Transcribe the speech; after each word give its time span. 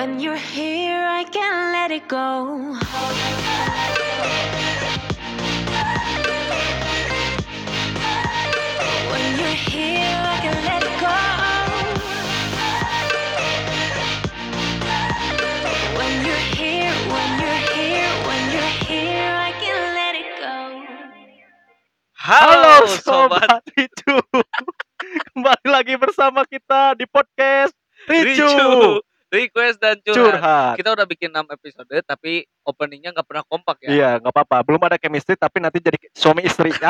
When 0.00 0.16
you're 0.18 0.32
here, 0.34 1.04
I 1.04 1.24
can't 1.28 1.76
let 1.76 1.90
it 1.92 2.08
go. 2.08 2.72
When 9.12 9.26
you're 9.36 9.60
here, 9.68 10.16
I 10.24 10.36
can't 10.40 10.62
let 10.64 10.80
it 10.88 10.96
go. 11.04 11.20
When 16.00 16.14
you're 16.24 16.46
here, 16.56 16.96
when 17.12 17.30
you're 17.36 17.62
here, 17.76 18.08
when 18.24 18.42
you're 18.56 18.74
here, 18.88 19.32
I 19.36 19.52
can't 19.60 19.88
let 20.00 20.14
it 20.16 20.32
go. 20.40 20.56
Halo, 22.16 22.88
Halo 22.88 22.88
sobat, 22.88 23.52
sobat 23.52 23.62
Ricu. 23.76 24.16
Kembali 25.36 25.68
lagi 25.68 25.92
bersama 26.00 26.48
kita 26.48 26.96
di 26.96 27.04
podcast 27.04 27.76
Ricu, 28.08 28.48
Ricu, 28.48 29.04
request 29.30 29.78
dan 29.78 29.96
curhat. 30.02 30.18
Curhat. 30.36 30.74
Kita 30.76 30.90
udah 30.92 31.06
bikin 31.06 31.30
6 31.30 31.46
episode 31.48 31.94
tapi 32.02 32.44
openingnya 32.60 33.14
nggak 33.14 33.24
pernah 33.24 33.44
kompak 33.46 33.78
ya. 33.80 33.88
Iya, 33.88 34.10
nggak 34.18 34.34
apa-apa. 34.34 34.56
Belum 34.62 34.82
ada 34.82 34.98
chemistry 34.98 35.34
tapi 35.34 35.58
nanti 35.58 35.78
jadi 35.78 35.96
suami 36.12 36.44
istri. 36.44 36.74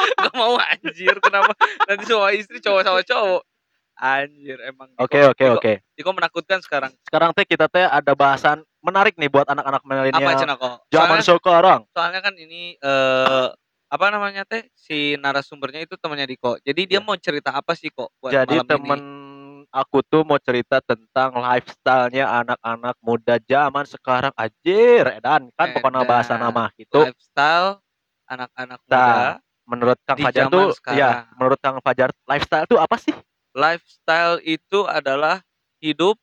Ah, 0.00 0.32
Gak 0.32 0.32
mau 0.32 0.56
anjir, 0.56 1.12
kenapa 1.20 1.52
nanti 1.84 2.08
semua 2.08 2.32
istri 2.32 2.56
cowok 2.56 2.82
sama 2.82 3.00
cowok. 3.04 3.42
Anjir, 4.00 4.56
emang. 4.64 4.88
Oke, 4.96 5.20
oke, 5.22 5.44
oke. 5.50 5.72
Diko 5.92 6.10
menakutkan 6.16 6.64
sekarang. 6.64 6.88
Sekarang 7.04 7.36
teh 7.36 7.44
kita 7.44 7.68
teh 7.68 7.84
ada 7.84 8.16
bahasan 8.16 8.64
menarik 8.80 9.12
nih 9.20 9.28
buat 9.28 9.44
anak-anak 9.44 9.84
Apa 9.84 9.88
milenial 9.92 10.40
Cina 10.40 10.56
kok? 10.56 10.88
zaman 10.88 11.20
sekarang. 11.20 11.80
soalnya 11.92 12.20
kan 12.24 12.32
ini 12.32 12.80
eh 12.80 13.46
apa 13.90 14.06
namanya 14.08 14.48
teh 14.48 14.72
si 14.72 15.20
narasumbernya 15.20 15.84
itu 15.84 16.00
temannya 16.00 16.24
Diko. 16.24 16.56
Jadi 16.62 16.88
dia 16.88 17.00
Iya. 17.00 17.04
mau 17.04 17.16
cerita 17.20 17.52
apa 17.52 17.76
sih 17.76 17.92
kok 17.92 18.08
buat 18.16 18.32
Jadi 18.32 18.56
malam 18.56 18.68
temen 18.72 18.98
ini? 18.98 19.29
Aku 19.70 20.02
tuh 20.02 20.22
mau 20.26 20.38
cerita 20.42 20.82
tentang 20.82 21.34
lifestyle-nya 21.38 22.26
anak-anak 22.42 22.94
muda 23.02 23.38
zaman 23.46 23.86
sekarang. 23.86 24.32
Anjir, 24.34 25.06
edan 25.08 25.48
kan 25.54 25.66
pokoknya 25.70 26.02
bahasa 26.02 26.34
nama 26.34 26.68
gitu. 26.74 27.06
lifestyle 27.06 27.78
anak-anak 28.26 28.80
Nah, 28.90 28.98
muda. 28.98 29.40
Menurut 29.70 29.98
Kang 30.02 30.18
Fajar 30.18 30.44
zaman 30.50 30.50
tuh, 30.50 30.68
sekarang. 30.74 30.98
ya, 30.98 31.10
menurut 31.38 31.58
Kang 31.62 31.78
Fajar 31.78 32.10
lifestyle 32.26 32.66
tuh 32.66 32.78
apa 32.82 32.96
sih? 32.98 33.14
Lifestyle 33.54 34.42
itu 34.42 34.78
adalah 34.86 35.42
hidup 35.78 36.18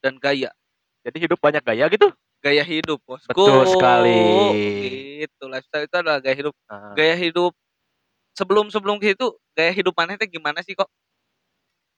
dan 0.00 0.16
gaya. 0.16 0.48
Jadi 1.04 1.28
hidup 1.28 1.36
banyak 1.40 1.60
gaya 1.60 1.84
gitu. 1.92 2.08
Gaya 2.40 2.64
hidup, 2.64 3.04
bosku. 3.04 3.28
Betul 3.28 3.68
sekali. 3.68 4.24
Gitu. 5.20 5.44
Lifestyle 5.44 5.84
itu 5.84 5.96
adalah 6.00 6.18
gaya 6.24 6.36
hidup. 6.36 6.54
Nah, 6.72 6.96
Gaya 6.96 7.16
hidup 7.20 7.52
sebelum-sebelum 8.32 8.96
itu 9.04 9.36
gaya 9.52 9.72
hidup 9.76 9.92
mana 9.92 10.16
teh 10.16 10.24
gimana 10.24 10.64
sih 10.64 10.72
kok? 10.72 10.88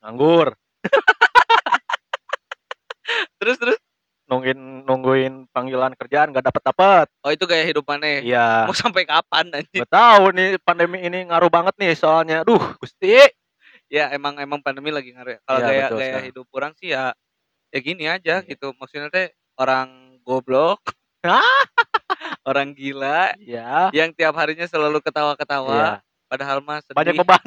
nganggur, 0.03 0.51
Terus 3.38 3.58
terus. 3.58 3.78
nungguin 4.22 4.88
nungguin 4.88 5.34
panggilan 5.52 5.92
kerjaan 5.92 6.33
nggak 6.33 6.47
dapat 6.48 6.62
dapat. 6.64 7.06
Oh, 7.20 7.28
itu 7.28 7.44
gaya 7.44 7.69
hidup 7.69 7.84
mana? 7.84 8.22
Iya. 8.22 8.64
Mau 8.64 8.72
sampai 8.72 9.05
kapan 9.05 9.53
anjir? 9.53 9.84
Nggak 9.84 9.92
tahu 9.92 10.25
nih 10.33 10.50
pandemi 10.62 11.05
ini 11.05 11.28
ngaruh 11.28 11.53
banget 11.53 11.75
nih 11.77 11.92
soalnya. 11.92 12.41
Duh, 12.41 12.62
Gusti. 12.80 13.12
Ya 13.92 14.08
emang 14.08 14.41
emang 14.41 14.64
pandemi 14.64 14.88
lagi 14.88 15.12
ngaruh. 15.12 15.36
ya. 15.36 15.41
Kalau 15.44 15.58
Iya, 15.60 15.66
gaya 15.69 15.83
betul 15.84 15.98
gaya 15.98 16.08
sekali. 16.08 16.27
hidup 16.33 16.47
orang 16.56 16.72
sih 16.80 16.88
ya 16.91 17.05
ya 17.69 17.78
gini 17.83 18.05
aja 18.08 18.34
Iya. 18.41 18.48
gitu. 18.48 18.72
Maksudnya 18.72 19.10
teh 19.12 19.28
orang 19.58 20.16
goblok. 20.25 20.80
Orang 22.42 22.75
gila 22.75 23.30
Ya. 23.38 23.86
yang 23.94 24.10
tiap 24.10 24.34
harinya 24.34 24.66
selalu 24.66 24.98
ketawa-ketawa 24.98 26.03
padahal 26.27 26.58
mah 26.58 26.83
sedih. 26.83 26.97
Banyak 26.97 27.14
beban. 27.14 27.44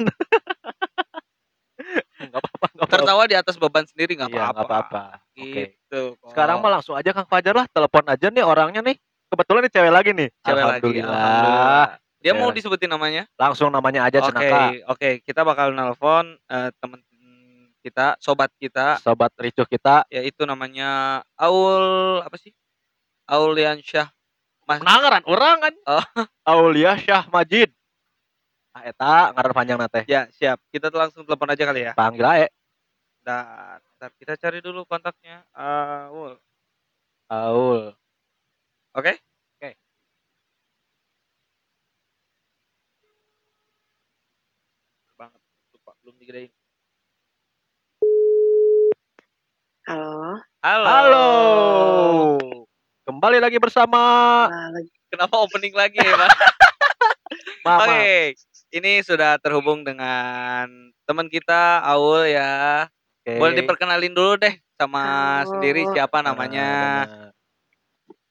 Nggak 2.16 2.40
apa-apa, 2.40 2.66
tertawa 2.88 3.22
di 3.24 3.36
atas 3.36 3.54
beban 3.56 3.84
sendiri 3.84 4.16
nggak 4.16 4.32
Iya, 4.32 4.40
apa-apa. 4.40 4.52
nggak 4.56 4.66
apa-apa. 4.66 5.02
Oke. 5.36 5.62
Gitu. 5.76 6.02
kok. 6.16 6.28
Sekarang 6.32 6.56
mah 6.58 6.70
langsung 6.72 6.94
aja 6.94 7.10
Kang 7.12 7.28
Fajar 7.28 7.54
lah, 7.54 7.66
telepon 7.68 8.04
aja 8.06 8.26
nih 8.26 8.40
orangnya 8.40 8.80
nih. 8.80 8.96
Kebetulan 9.26 9.60
nih 9.62 9.72
cewek 9.72 9.92
lagi 9.92 10.10
nih. 10.12 10.28
Cewek 10.38 10.56
lagi, 10.56 10.80
Alhamdulillah. 10.80 11.12
alhamdulillah. 11.12 11.86
Dia 12.16 12.32
Cewek 12.32 12.40
mau 12.40 12.50
disebutin 12.50 12.90
namanya? 12.90 13.22
Langsung 13.36 13.68
namanya 13.68 14.00
aja 14.04 14.18
Oke, 14.18 14.26
Cenaka. 14.32 14.60
oke. 14.88 15.10
Kita 15.22 15.40
bakal 15.42 15.70
nelpon 15.70 16.24
eh, 16.42 16.70
temen 16.78 17.00
kita, 17.84 18.18
sobat 18.18 18.50
kita, 18.58 18.98
Sobat 18.98 19.30
ricuh 19.38 19.62
kita. 19.62 20.02
yaitu 20.10 20.42
namanya 20.42 21.22
Aul 21.36 22.18
apa 22.18 22.34
sih? 22.34 22.50
Auliansyah. 23.26 24.10
Mas, 24.66 24.82
Nangaran 24.82 25.22
orang 25.22 25.56
kan. 25.62 25.74
Oh. 25.86 26.04
Aulia 26.42 26.98
Syah 26.98 27.30
Majid. 27.30 27.70
Ah 28.76 28.84
eta 28.84 29.32
ngaran 29.32 29.56
panjang 29.56 29.78
nate. 29.80 30.04
ya 30.04 30.28
siap. 30.36 30.60
Kita 30.68 30.92
langsung 30.92 31.24
telepon 31.24 31.48
aja 31.48 31.64
kali 31.64 31.80
ya. 31.88 31.96
Panggil 31.96 32.28
ae. 32.28 32.46
Dan 33.24 33.80
ntar 33.96 34.12
kita 34.20 34.36
cari 34.36 34.60
dulu 34.60 34.84
kontaknya. 34.84 35.48
Aul. 35.56 36.36
Aul. 37.32 37.96
Oke? 38.92 39.16
Oke. 39.56 39.70
Banget. 45.16 45.40
Lupa 45.72 45.96
belum 46.04 46.20
digedein. 46.20 46.52
Halo, 49.88 50.36
Halo. 50.60 50.84
Halo. 50.84 51.28
Kembali 53.08 53.40
lagi 53.40 53.56
bersama 53.56 54.02
ah, 54.50 54.68
lagi 54.74 54.90
Kenapa 55.08 55.40
opening 55.40 55.72
lagi 55.72 55.96
ya, 55.96 56.12
Mas? 56.20 56.34
Oke, 57.66 58.36
ini 58.76 59.00
sudah 59.00 59.40
terhubung 59.40 59.82
dengan 59.82 60.68
teman 61.02 61.26
kita 61.26 61.80
Aul 61.82 62.28
ya. 62.28 62.84
Oke. 63.22 63.36
Boleh 63.36 63.54
diperkenalin 63.56 64.12
dulu 64.12 64.36
deh 64.36 64.54
sama 64.72 65.02
Halo. 65.42 65.50
sendiri 65.50 65.88
siapa 65.90 66.20
namanya. 66.20 66.70
benar. 67.04 67.32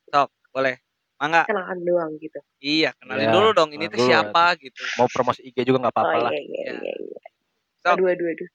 Sok, 0.07 0.29
boleh. 0.51 0.75
Mangga. 1.15 1.47
kenalan 1.47 1.79
doang 1.81 2.11
gitu. 2.19 2.37
Iya, 2.59 2.91
kenalin 2.99 3.25
Iya, 3.25 3.33
dulu 3.33 3.49
dong 3.51 3.71
ini 3.71 3.87
tuh 3.87 4.03
siapa 4.03 4.59
gitu. 4.59 4.83
Mau 4.95 5.07
promosi 5.07 5.41
IG 5.43 5.63
juga 5.63 5.87
nggak 5.87 5.95
apa-apa 5.95 6.11
oh 6.13 6.23
lah. 6.27 6.31
iya 6.31 6.43
iya 6.43 6.61
Ya. 6.61 6.73
iya 6.75 6.93
iya. 6.93 7.19
Sok. 7.79 7.95
Aduh 7.95 8.07
aduh 8.09 8.27
aduh. 8.27 8.49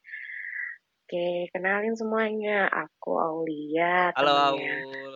Oke, 1.01 1.27
kenalin 1.51 1.97
semuanya. 1.97 2.69
Aku 2.69 3.17
Aulia, 3.17 4.13
Halo 4.15 4.31
temennya 4.55 4.77
Aul. 4.77 5.13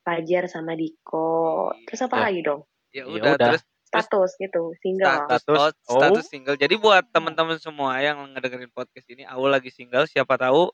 Fajar 0.00 0.44
sama 0.46 0.76
Diko. 0.76 1.72
Iya. 1.72 1.84
Terus 1.86 2.00
apa 2.04 2.14
Ya. 2.14 2.22
lagi 2.22 2.40
dong? 2.42 2.60
Ya 2.90 2.98
Ya 2.98 3.04
udah 3.08 3.32
udah. 3.34 3.46
terus 3.48 3.62
Status 3.90 4.30
gitu, 4.38 4.62
single. 4.78 5.02
status 5.02 5.40
Status. 5.42 5.74
oh, 5.84 5.98
status 5.98 6.24
single. 6.24 6.54
Jadi 6.54 6.74
buat 6.74 7.02
teman-teman 7.10 7.58
semua 7.58 7.98
yang 7.98 8.22
ngedengerin 8.30 8.70
podcast 8.70 9.06
ini, 9.06 9.26
Aul 9.26 9.50
lagi 9.50 9.68
single, 9.68 10.06
siapa 10.06 10.34
tahu 10.34 10.70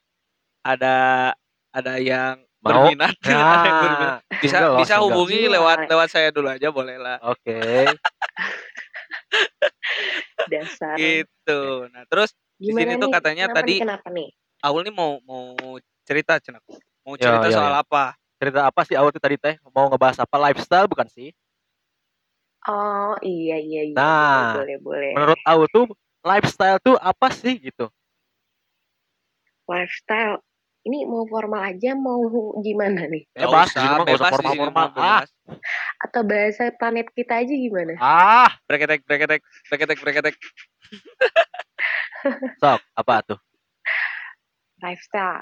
ada 0.61 1.33
ada 1.71 1.95
yang 1.97 2.45
Mau? 2.59 2.85
berminat, 2.85 3.17
ada 3.25 3.33
yang 3.63 3.79
berminat. 3.81 4.11
Nah, 4.21 4.21
Bisa 4.37 4.53
single 4.55 4.69
loh, 4.69 4.79
bisa 4.79 4.95
single. 4.95 5.05
hubungi 5.09 5.39
Gila. 5.43 5.53
lewat 5.57 5.79
lewat 5.89 6.09
saya 6.09 6.29
dulu 6.29 6.49
aja 6.49 6.69
boleh 6.69 6.97
lah. 6.97 7.17
Oke. 7.23 7.57
Dasar. 10.47 10.97
Gitu. 10.97 11.61
Nah, 11.89 12.05
terus 12.07 12.31
di 12.57 12.71
sini 12.71 12.97
tuh 12.97 13.09
katanya 13.11 13.47
kenapa 13.47 13.57
tadi 13.59 13.73
nih, 13.73 13.81
kenapa 13.81 14.09
nih? 14.09 14.29
Aul 14.63 14.81
nih 14.83 14.95
mau 14.95 15.21
mau 15.23 15.57
cerita 16.03 16.37
Cen, 16.37 16.57
aku. 16.57 16.77
Mau 17.03 17.15
Ya, 17.15 17.29
cerita 17.29 17.47
ya, 17.49 17.55
soal 17.55 17.73
ya. 17.73 17.81
apa? 17.81 18.05
Cerita 18.37 18.61
apa 18.67 18.81
sih 18.85 18.95
Aul 18.95 19.09
tuh 19.09 19.23
tadi 19.23 19.37
teh? 19.37 19.57
Mau 19.65 19.89
ngebahas 19.89 20.21
apa? 20.21 20.37
Lifestyle 20.43 20.85
bukan 20.85 21.07
sih? 21.09 21.33
Oh 22.67 23.15
iya 23.23 23.57
iya 23.57 23.83
iya. 23.87 23.95
Nah, 23.95 24.59
boleh 24.59 24.59
boleh. 24.59 24.77
boleh. 24.83 25.13
Menurut 25.15 25.41
Aul 25.47 25.67
tuh 25.71 25.87
lifestyle 26.23 26.79
tuh 26.83 26.99
apa 26.99 27.31
sih 27.31 27.55
gitu? 27.59 27.87
Lifestyle. 29.67 30.43
Ini 30.87 31.03
mau 31.03 31.27
formal 31.27 31.75
aja 31.75 31.99
mau 31.99 32.23
gimana 32.63 33.11
nih? 33.11 33.27
Nggak 33.35 33.43
Bebas, 33.43 33.67
di 33.67 33.75
sini 33.75 33.87
mah 33.91 33.99
nggak 33.99 34.07
usah 34.07 34.07
bebas 34.07 34.31
di 34.31 34.39
sini 34.39 34.47
formal-formal. 34.55 34.71
mah 34.71 34.91
bebas. 34.95 35.29
Atau 35.99 36.23
bahasa 36.23 36.63
planet 36.71 37.07
kita 37.11 37.35
aja 37.43 37.51
gimana? 37.51 37.93
Ah, 37.99 38.51
Breketek 38.71 39.03
breketek 39.03 39.43
breketek 39.67 39.99
breketek. 39.99 40.35
sok 42.63 42.81
apa 42.95 43.15
tuh? 43.27 43.39
lifestyle 44.77 45.41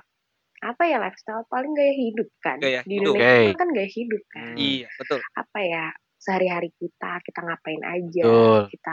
apa 0.63 0.83
ya 0.87 0.97
lifestyle 0.97 1.43
paling 1.51 1.75
gaya 1.75 1.93
hidup 1.93 2.31
kan 2.41 2.57
Gaya 2.57 2.81
di 2.87 2.97
hidup. 2.97 3.19
Indonesia 3.19 3.51
Oke. 3.51 3.59
kan 3.61 3.69
gaya 3.75 3.91
hidup 3.91 4.23
kan 4.33 4.55
Hmm. 4.55 4.57
Iya, 4.57 4.89
betul. 4.97 5.21
apa 5.35 5.59
ya 5.61 5.85
sehari-hari 6.25 6.73
kita 6.75 7.21
kita 7.21 7.41
ngapain 7.45 7.85
aja 7.85 8.25
Betul. 8.25 8.61
kita 8.73 8.93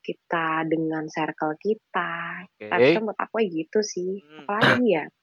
kita 0.00 0.46
dengan 0.64 1.04
circle 1.06 1.52
kita 1.60 2.46
Oke. 2.48 2.66
lifestyle 2.66 3.04
menurut 3.04 3.20
aku 3.20 3.36
ya 3.38 3.48
gitu 3.52 3.78
sih 3.82 4.24
Hmm. 4.24 4.40
apalagi 4.42 4.86
ya 4.88 5.04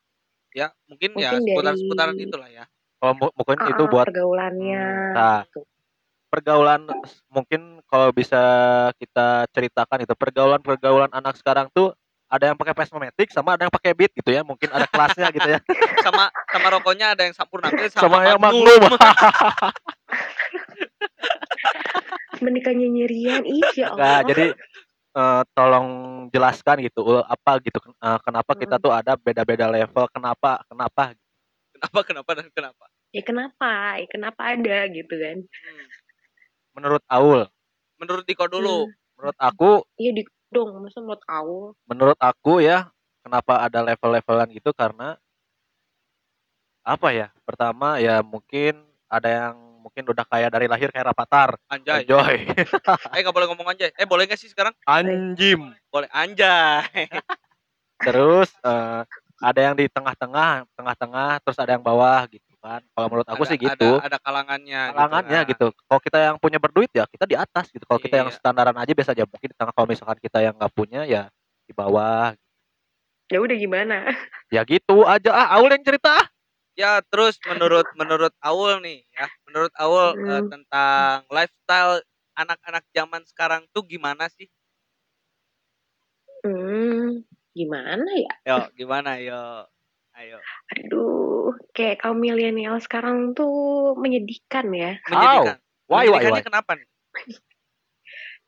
Ya, 0.53 0.69
mungkin, 0.85 1.17
ya 1.17 1.33
Mungkin 1.33 1.49
seputar-seputaran 1.49 2.13
dari- 2.13 2.29
itulah 2.29 2.45
ya. 2.45 2.69
Kalau 3.01 3.13
mu- 3.17 3.33
mungkin 3.33 3.57
Ah, 3.57 3.73
itu 3.73 3.83
buat 3.89 4.05
pergaulannya 4.05 4.85
Hmm, 4.85 5.17
nah. 5.17 5.41
gitu. 5.49 5.65
pergaulan 6.29 6.81
mungkin 7.29 7.61
kalau 7.85 8.09
bisa 8.09 8.41
kita 8.97 9.49
ceritakan 9.49 10.01
itu 10.01 10.13
pergaulan-pergaulan 10.13 11.09
anak 11.09 11.37
sekarang 11.37 11.69
tuh 11.69 11.93
ada 12.25 12.49
yang 12.49 12.57
pakai 12.57 12.73
plasmatic 12.73 13.29
sama 13.29 13.53
ada 13.53 13.65
yang 13.65 13.73
pakai 13.73 13.93
beat 13.93 14.09
gitu 14.13 14.29
ya 14.29 14.41
mungkin 14.41 14.69
ada 14.69 14.85
kelasnya 14.85 15.29
gitu 15.29 15.45
ya 15.45 15.61
Sama 16.05 16.33
sama 16.49 16.67
rokoknya 16.73 17.13
ada 17.13 17.25
yang 17.25 17.33
sampurna 17.33 17.69
sama, 17.69 17.89
sama, 17.93 18.17
yang 18.25 18.41
Magnum. 18.41 18.81
magnum 21.63 22.41
menikahnya 22.43 22.87
nyerian 22.89 23.41
ih 23.43 23.63
ya 23.73 23.93
Nah, 23.95 24.19
Allah 24.19 24.27
jadi 24.27 24.45
eh, 25.13 25.41
tolong 25.53 25.87
jelaskan 26.29 26.81
gitu 26.81 26.99
Ul, 27.01 27.21
apa 27.21 27.61
gitu 27.61 27.79
eh, 27.79 28.19
kenapa 28.21 28.51
kita 28.53 28.75
Hmm. 28.77 28.83
tuh 28.83 28.91
ada 28.91 29.13
beda-beda 29.15 29.67
level 29.67 30.05
kenapa 30.09 30.61
kenapa 30.67 31.13
Kenapa 31.73 31.99
kenapa 32.05 32.29
dan 32.39 32.47
kenapa? 32.53 32.85
Ya 33.11 33.21
kenapa? 33.21 33.71
Ya 33.99 34.07
kenapa 34.07 34.41
ada 34.55 34.77
gitu 34.87 35.09
kan? 35.11 35.37
Hmm. 35.43 35.85
Menurut 36.73 37.03
Aul, 37.05 37.43
Menurut 37.99 38.23
Diko 38.23 38.47
dulu. 38.47 38.87
Hmm. 38.87 38.93
menurut 39.13 39.37
aku, 39.37 39.71
Iya 39.99 40.11
di 40.15 40.23
dong, 40.49 40.79
masa 40.79 41.03
menurut 41.03 41.23
Aul? 41.27 41.75
menurut 41.85 42.19
aku 42.23 42.63
ya, 42.63 42.87
kenapa 43.19 43.67
ada 43.67 43.83
level-levelan 43.83 44.47
gitu 44.55 44.71
karena 44.71 45.19
apa 46.83 47.09
ya? 47.11 47.27
Pertama 47.43 47.99
ya 47.99 48.19
mungkin 48.23 48.79
ada 49.07 49.29
yang 49.29 49.55
mungkin 49.83 50.07
udah 50.07 50.23
kayak 50.23 50.49
dari 50.49 50.71
lahir 50.71 50.87
kayak 50.89 51.11
Rapatar. 51.11 51.59
Anjay. 51.67 52.07
Enjoy. 52.07 52.35
Eh 53.13 53.19
nggak 53.19 53.35
boleh 53.35 53.47
ngomong 53.51 53.67
anjay. 53.67 53.91
Eh 53.93 54.07
boleh 54.07 54.23
nggak 54.23 54.39
sih 54.39 54.47
sekarang? 54.47 54.71
Anjim. 54.87 55.75
Boleh 55.91 56.07
anjay. 56.09 57.11
Terus 58.07 58.49
eh, 58.63 59.01
ada 59.39 59.59
yang 59.59 59.75
di 59.75 59.87
tengah-tengah, 59.87 60.63
tengah-tengah, 60.75 61.43
terus 61.43 61.57
ada 61.59 61.75
yang 61.75 61.83
bawah 61.83 62.23
gitu 62.27 62.47
kan. 62.59 62.79
Kalau 62.95 63.07
menurut 63.11 63.27
aku 63.27 63.43
Ada- 63.43 63.51
sih 63.51 63.57
gitu. 63.59 63.89
Ada, 63.99 64.07
ada 64.07 64.17
kalangannya. 64.19 64.81
Kalangannya 64.91 65.39
kan. 65.43 65.51
gitu. 65.51 65.67
Kalau 65.75 66.01
kita 66.03 66.17
yang 66.19 66.35
punya 66.39 66.59
berduit 66.63 66.91
ya 66.91 67.03
kita 67.07 67.27
di 67.27 67.35
atas 67.35 67.67
gitu. 67.71 67.83
Kalau 67.83 67.99
kita 67.99 68.15
yang 68.23 68.29
Iya. 68.31 68.39
standaran 68.39 68.75
aja 68.75 68.91
biasa 68.91 69.11
aja. 69.11 69.23
Mungkin 69.27 69.47
di 69.51 69.57
tengah 69.59 69.73
kalau 69.75 69.87
misalkan 69.87 70.19
kita 70.19 70.39
yang 70.39 70.55
nggak 70.55 70.71
punya 70.71 71.03
ya 71.03 71.27
di 71.63 71.73
bawah. 71.75 72.31
Ya 73.31 73.39
udah 73.39 73.55
gimana? 73.55 73.97
Ya 74.51 74.61
gitu 74.67 75.03
aja. 75.03 75.31
Ah, 75.31 75.47
Aul 75.59 75.71
yang 75.71 75.83
cerita. 75.83 76.27
Ya 76.73 77.05
terus 77.05 77.37
menurut 77.45 77.85
menurut 77.93 78.33
Aul 78.41 78.81
nih 78.81 79.05
ya, 79.13 79.29
menurut 79.45 79.69
Aul 79.77 80.17
Hmm. 80.17 80.49
tentang 80.49 81.21
lifestyle 81.29 82.01
anak-anak 82.33 82.81
zaman 82.89 83.21
sekarang 83.29 83.61
tuh 83.69 83.85
gimana 83.85 84.25
sih? 84.33 84.49
Hmm, 86.43 87.23
gimana 87.53 88.09
ya? 88.17 88.33
Yo 88.43 88.57
gimana 88.73 89.21
yo? 89.21 89.69
Ayo. 90.17 90.41
Aduh, 90.73 91.53
kayak 91.77 92.01
kaum 92.01 92.17
milenial 92.17 92.81
sekarang 92.81 93.37
tuh 93.37 93.93
menyedihkan 93.97 94.73
ya. 94.73 94.97
Menyedihkan. 95.09 95.57
Why, 95.85 96.09
why, 96.09 96.25
Menyedihkannya 96.25 96.41
why? 96.41 96.47
kenapa 96.49 96.71
nih? 96.73 96.87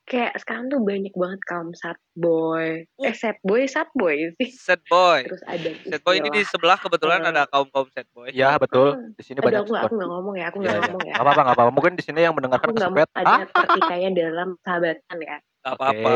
Kayak 0.05 0.37
sekarang 0.37 0.69
tuh 0.69 0.77
banyak 0.79 1.09
banget 1.11 1.41
kaum 1.43 1.73
sad 1.73 1.97
boy. 2.13 2.85
Uh. 2.93 3.09
Eh 3.09 3.13
sad 3.13 3.41
boy, 3.41 3.65
sad 3.65 3.89
boy 3.91 4.13
sih. 4.37 4.49
Sad 4.53 4.85
boy. 4.85 5.25
Terus 5.25 5.41
ada 5.43 5.69
Sad 5.81 6.01
boy 6.01 6.15
ini 6.15 6.29
di 6.29 6.39
istilah- 6.39 6.51
sebelah 6.53 6.77
kebetulan 6.77 7.19
Eh. 7.19 7.29
ada 7.33 7.49
kaum 7.49 7.65
kaum 7.67 7.89
sad 7.89 8.05
boy. 8.13 8.29
Ya 8.29 8.53
betul. 8.55 8.93
Hmm. 8.93 9.17
Di 9.17 9.23
sini 9.25 9.41
Aduh, 9.41 9.49
banyak 9.49 9.59
aku 9.59 9.71
nggak, 9.73 9.83
aku 9.83 9.95
ngomong 9.97 10.35
ya, 10.37 10.45
aku 10.45 10.57
Iya, 10.57 10.61
nggak 10.61 10.75
iya. 10.75 10.85
ngomong 10.85 11.01
ya. 11.01 11.09
Nggak 11.09 11.25
apa-apa, 11.25 11.41
nggak 11.41 11.55
apa-apa. 11.57 11.71
Mungkin 11.73 11.93
di 11.97 12.03
sini 12.05 12.19
yang 12.21 12.31
Aku 12.31 12.37
mendengarkan 12.37 12.69
nggak 12.69 12.85
mau 12.85 12.97
kesepet. 13.01 13.09
ada 13.17 13.33
Ah, 13.33 13.41
pertikaian 13.49 14.13
dalam 14.13 14.49
sahabatan 14.61 15.17
ya. 15.19 15.37
Gak 15.65 15.73
Oke. 15.73 15.81
apa-apa. 15.81 16.11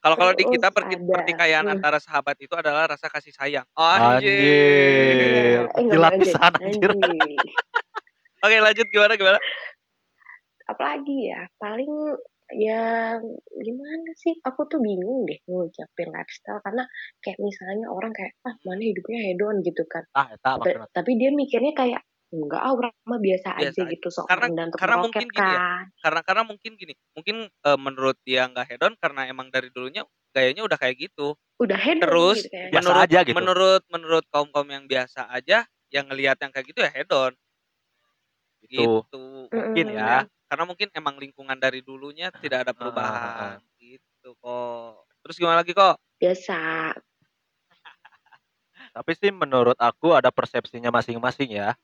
Kalau 0.00 0.16
kalau 0.16 0.32
di 0.32 0.44
kita 0.48 0.68
perti- 0.72 0.96
ada, 0.96 1.04
pertikaian 1.12 1.62
hmm. 1.62 1.74
antara 1.76 1.98
sahabat 2.00 2.36
itu 2.40 2.54
adalah 2.56 2.88
rasa 2.88 3.06
kasih 3.06 3.28
sayang. 3.30 3.68
Anjir. 3.76 5.68
Anjir. 5.68 6.00
Eh, 6.00 6.16
pisan, 6.16 6.52
anjir. 6.56 6.90
Anjir. 6.96 7.36
Oke 8.38 8.56
lanjut 8.56 8.86
gimana 8.88 9.12
gimana? 9.14 9.36
Apalagi 10.64 11.28
ya, 11.28 11.44
paling 11.56 11.92
ya 12.50 13.16
gimana 13.56 14.10
sih? 14.14 14.38
Aku 14.40 14.64
tuh 14.64 14.78
bingung 14.78 15.24
deh 15.24 15.42
ngucapin 15.44 16.08
lifestyle 16.08 16.60
karena 16.60 16.86
kayak 17.18 17.38
misalnya 17.38 17.86
orang 17.88 18.10
kayak 18.10 18.36
ah 18.42 18.54
mana 18.62 18.82
hidupnya 18.82 19.18
hedon 19.24 19.60
gitu 19.60 19.82
kan. 19.84 20.04
Ah, 20.12 20.28
eta 20.28 20.54
Tapi, 20.54 20.70
maksudnya. 20.72 20.88
tapi 20.92 21.10
dia 21.14 21.30
mikirnya 21.30 21.72
kayak 21.72 22.02
enggak 22.26 22.58
ah 22.58 22.72
orang 22.72 22.92
mah 23.04 23.18
biasa, 23.18 23.48
Biasa 23.52 23.70
aja 23.70 23.80
aja. 23.80 23.92
gitu 23.92 24.08
sok 24.08 24.26
Karena- 24.26 24.46
rendah 24.46 24.64
untuk 24.66 24.78
karena 24.78 24.96
meroket 24.96 25.06
mungkin 25.06 25.26
gini 25.28 25.38
ya, 25.38 25.54
kan. 25.56 25.84
Karena 25.96 26.20
karena 26.22 26.42
mungkin 26.44 26.72
gini, 26.74 26.94
mungkin 27.12 27.36
eh, 27.46 27.78
menurut 27.78 28.16
dia 28.20 28.42
nggak 28.46 28.66
hedon 28.68 28.94
karena 28.96 29.20
emang 29.26 29.46
dari 29.48 29.68
dulunya 29.70 30.02
gayanya 30.32 30.62
udah 30.62 30.76
kayak 30.76 30.96
gitu. 31.00 31.38
Udah 31.56 31.78
hedon 31.78 32.02
Terus 32.02 32.38
gitu. 32.42 32.50
Biasa 32.52 32.76
menurut 32.76 33.02
aja 33.02 33.18
gitu. 33.22 33.32
menurut 33.32 33.82
menurut 33.88 34.24
kaum 34.28 34.48
kaum 34.50 34.66
yang 34.66 34.84
biasa 34.84 35.26
aja 35.28 35.64
yang 35.88 36.04
ngelihat 36.06 36.36
yang 36.36 36.50
kayak 36.50 36.66
gitu 36.66 36.80
ya 36.80 36.90
hedon 36.92 37.32
Gitu. 38.60 38.82
gitu. 39.06 39.22
Mungkin 39.48 39.86
ya. 39.92 40.26
Karena 40.46 40.62
mungkin 40.62 40.88
emang 40.94 41.18
lingkungan 41.18 41.58
dari 41.58 41.82
dulunya 41.82 42.30
tidak 42.38 42.66
ada 42.66 42.70
Ah, 42.70 42.74
ah, 42.74 42.78
perubahan 42.78 43.58
gitu 43.82 44.30
kok. 44.38 45.02
Terus 45.26 45.36
gimana 45.42 45.66
lagi 45.66 45.74
kok? 45.74 45.98
Biasa. 46.22 46.58
Tapi 48.96 49.10
sih 49.18 49.34
menurut 49.34 49.74
aku 49.74 50.14
ada 50.14 50.30
persepsinya 50.30 50.94
masing-masing 50.94 51.58
ya. 51.58 51.74
Hmm. 51.74 51.82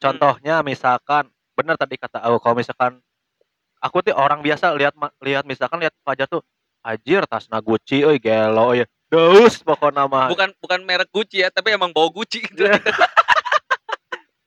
Contohnya 0.00 0.60
misalkan 0.60 1.32
bener 1.56 1.80
tadi 1.80 1.96
kata 1.96 2.20
aku 2.20 2.36
kalau 2.44 2.60
misalkan 2.60 3.00
aku 3.80 4.04
tuh 4.04 4.12
orang 4.12 4.44
biasa 4.44 4.76
lihat 4.76 4.92
ma- 4.98 5.14
lihat 5.22 5.46
misalkan 5.48 5.80
lihat 5.80 5.94
Fajar 6.04 6.28
tuh 6.28 6.44
anjir 6.84 7.24
tasna 7.24 7.64
Gucci 7.64 8.04
euy 8.04 8.20
gelo 8.20 8.76
euy. 8.76 8.84
Deus 9.08 9.64
pokoknya 9.64 10.04
mah. 10.10 10.28
Bukan 10.28 10.52
bukan 10.60 10.84
merek 10.84 11.08
Gucci 11.08 11.40
ya, 11.40 11.48
tapi 11.48 11.72
emang 11.72 11.94
bawa 11.94 12.12
Gucci 12.12 12.44
gitu. 12.44 12.68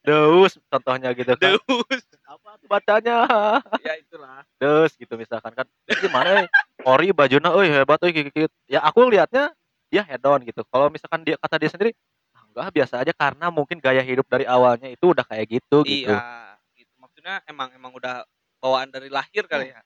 Deus 0.08 0.56
contohnya 0.72 1.12
gitu 1.12 1.36
kan. 1.36 1.60
Deus. 1.60 2.02
Apa 2.24 2.56
tuh 2.56 2.68
bacanya? 2.72 3.18
ya 3.84 3.94
itulah. 4.00 4.48
Deus 4.56 4.96
gitu 4.96 5.20
misalkan 5.20 5.52
kan. 5.52 5.68
Ini 5.84 6.00
gimana 6.00 6.28
euy? 6.40 6.46
Ori 6.88 7.08
bajuna 7.12 7.52
euy 7.52 7.68
hebat 7.68 8.00
euy 8.08 8.16
gitu. 8.16 8.48
Ya 8.72 8.80
aku 8.88 9.04
lihatnya 9.12 9.52
dia 9.92 10.08
head 10.08 10.24
on 10.24 10.40
gitu. 10.48 10.64
Kalau 10.72 10.88
misalkan 10.88 11.28
dia 11.28 11.36
kata 11.36 11.60
dia 11.60 11.68
sendiri 11.68 11.92
"Ah, 12.32 12.48
enggak 12.48 12.68
biasa 12.72 13.04
aja 13.04 13.12
karena 13.12 13.52
mungkin 13.52 13.84
gaya 13.84 14.00
hidup 14.00 14.24
dari 14.32 14.48
awalnya 14.48 14.88
itu 14.88 15.12
udah 15.12 15.28
kayak 15.28 15.60
gitu 15.60 15.84
gitu. 15.84 16.16
Iya, 16.16 16.56
gitu. 16.80 16.94
Maksudnya 17.04 17.44
emang 17.44 17.76
emang 17.76 17.92
udah 17.92 18.24
bawaan 18.64 18.88
dari 18.88 19.12
lahir 19.12 19.44
kali 19.44 19.76
ya. 19.76 19.84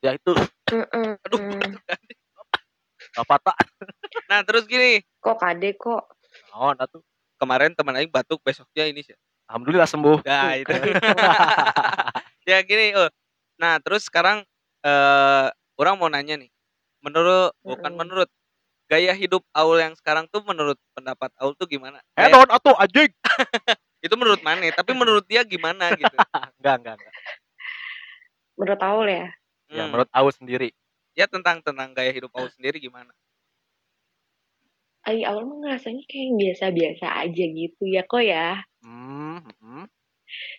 Ya 0.00 0.16
itu. 0.16 0.32
Aduh. 0.72 1.60
Apa 3.16 3.36
tak 3.42 3.56
Nah, 4.30 4.40
terus 4.46 4.64
gini, 4.64 5.02
Kok 5.20 5.36
kade 5.36 5.76
kok? 5.76 6.04
naon 6.54 6.78
atuh. 6.78 7.02
kemarin 7.40 7.72
teman 7.72 7.96
aing 7.96 8.12
batuk, 8.12 8.36
besoknya 8.44 8.84
ini 8.84 9.00
sih. 9.00 9.16
Alhamdulillah 9.50 9.88
sembuh. 9.90 10.18
Nah, 10.22 10.54
itu. 10.54 10.70
Ya 12.48 12.62
gini, 12.62 12.94
oh. 12.94 13.06
Nah, 13.58 13.78
terus 13.78 14.06
sekarang 14.06 14.42
eh 14.80 15.46
orang 15.76 15.94
mau 15.94 16.06
nanya 16.06 16.34
nih. 16.34 16.50
Menurut 16.98 17.52
bukan 17.60 17.90
Mm-mm. 17.90 18.00
menurut 18.00 18.28
gaya 18.86 19.12
hidup 19.12 19.42
Aul 19.50 19.78
yang 19.78 19.94
sekarang 19.94 20.26
tuh 20.26 20.42
menurut 20.42 20.74
pendapat 20.94 21.30
Aul 21.38 21.54
tuh 21.54 21.66
gimana? 21.66 21.98
Head 22.14 22.30
Gaya- 22.30 22.40
on 22.40 22.50
atuh 22.50 22.74
anjing. 22.74 23.12
itu 24.06 24.14
menurut 24.16 24.40
mana? 24.40 24.66
Tapi 24.72 24.90
menurut 24.94 25.22
dia 25.26 25.42
gimana 25.42 25.92
gitu? 25.94 26.10
Enggak, 26.58 26.74
enggak, 26.80 26.94
enggak. 26.98 27.14
Menurut 28.56 28.80
Aul 28.82 29.06
ya. 29.06 29.26
Ya 29.68 29.82
Hmm. 29.82 29.90
menurut 29.90 30.10
aku 30.10 30.30
sendiri. 30.32 30.70
ya 31.12 31.26
tentang 31.26 31.60
tentang 31.60 31.90
gaya 31.92 32.10
hidup 32.10 32.30
Aul 32.32 32.48
sendiri 32.50 32.80
gimana? 32.80 33.10
Ay, 35.02 35.22
Aul 35.22 35.44
mah 35.44 35.56
ngerasanya 35.60 36.02
kayak 36.06 36.30
biasa-biasa 36.40 37.06
aja 37.28 37.44
gitu 37.46 37.82
ya 37.84 38.02
kok 38.04 38.24
ya. 38.24 38.64
Hmm, 38.80 39.19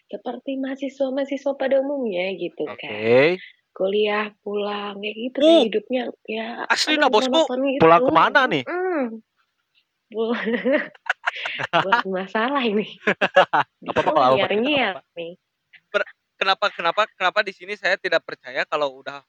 Seperti 0.07 0.57
mahasiswa-mahasiswa 0.57 1.51
pada 1.55 1.79
umumnya 1.79 2.31
gitu 2.35 2.67
oke. 2.67 2.77
kan. 2.77 3.37
Kuliah 3.71 4.35
pulang 4.43 4.99
kayak 4.99 5.15
gitu 5.15 5.37
Uh, 5.39 5.45
kayak 5.47 5.63
hidupnya 5.71 6.01
ya 6.27 6.47
asli 6.67 6.99
aduh, 6.99 7.07
dah, 7.07 7.09
bosku. 7.09 7.31
monoton 7.31 7.59
gitu. 7.71 7.81
Pulang 7.81 8.01
ke 8.03 8.11
mana 8.11 8.41
nih? 8.45 8.63
Mm. 8.71 9.07
Bu- 10.11 10.35
Buat 11.87 12.03
masalah 12.03 12.59
ini. 12.61 12.83
Apa-apa 13.87 14.09
kalau 14.11 14.21
Aul 14.21 14.37
bertanya, 14.37 14.59
Nyiar-nyiar 14.59 14.93
apa-apa. 14.99 15.15
nih. 15.15 15.33
Kenapa 16.35 16.65
kenapa 16.73 17.01
kenapa 17.15 17.39
di 17.45 17.53
sini 17.53 17.77
saya 17.77 17.95
tidak 17.95 18.25
percaya 18.25 18.65
kalau 18.65 18.99
udah 18.99 19.21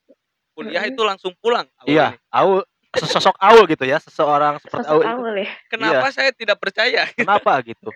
kuliah 0.53 0.83
itu 0.83 0.99
langsung 1.05 1.31
pulang? 1.39 1.69
Iya? 1.85 2.19
Aul 2.33 2.67
sosok 2.93 3.39
Aul 3.39 3.65
gitu 3.71 3.85
ya, 3.85 4.01
seseorang 4.01 4.59
seperti 4.59 4.83
Sosok 4.83 4.91
Aul 4.91 5.05
itu. 5.07 5.13
Aul 5.15 5.35
ya. 5.39 5.51
Kenapa 5.71 6.07
saya 6.11 6.31
tidak 6.35 6.59
percaya? 6.59 7.07
Kenapa 7.15 7.63
gitu? 7.63 7.89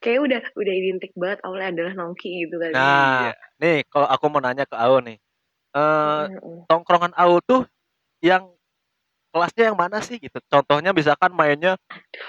Kayak 0.00 0.20
udah 0.24 0.40
udah 0.56 0.74
identik 0.74 1.12
banget 1.12 1.38
Aul 1.44 1.60
adalah 1.60 1.92
nongki 1.92 2.48
gitu 2.48 2.56
kan. 2.56 2.72
Nah, 2.72 3.36
nih 3.60 3.84
kalau 3.92 4.08
aku 4.08 4.24
mau 4.32 4.40
nanya 4.40 4.64
ke 4.64 4.72
Aul 4.72 5.04
nih. 5.04 5.18
Eh 5.76 6.24
Mm-mm. 6.32 6.64
tongkrongan 6.66 7.12
Aul 7.14 7.44
tuh 7.44 7.68
yang 8.24 8.48
kelasnya 9.30 9.70
yang 9.70 9.78
mana 9.78 10.00
sih 10.00 10.16
gitu? 10.16 10.40
Contohnya 10.48 10.90
misalkan 10.96 11.30
mainnya 11.36 11.76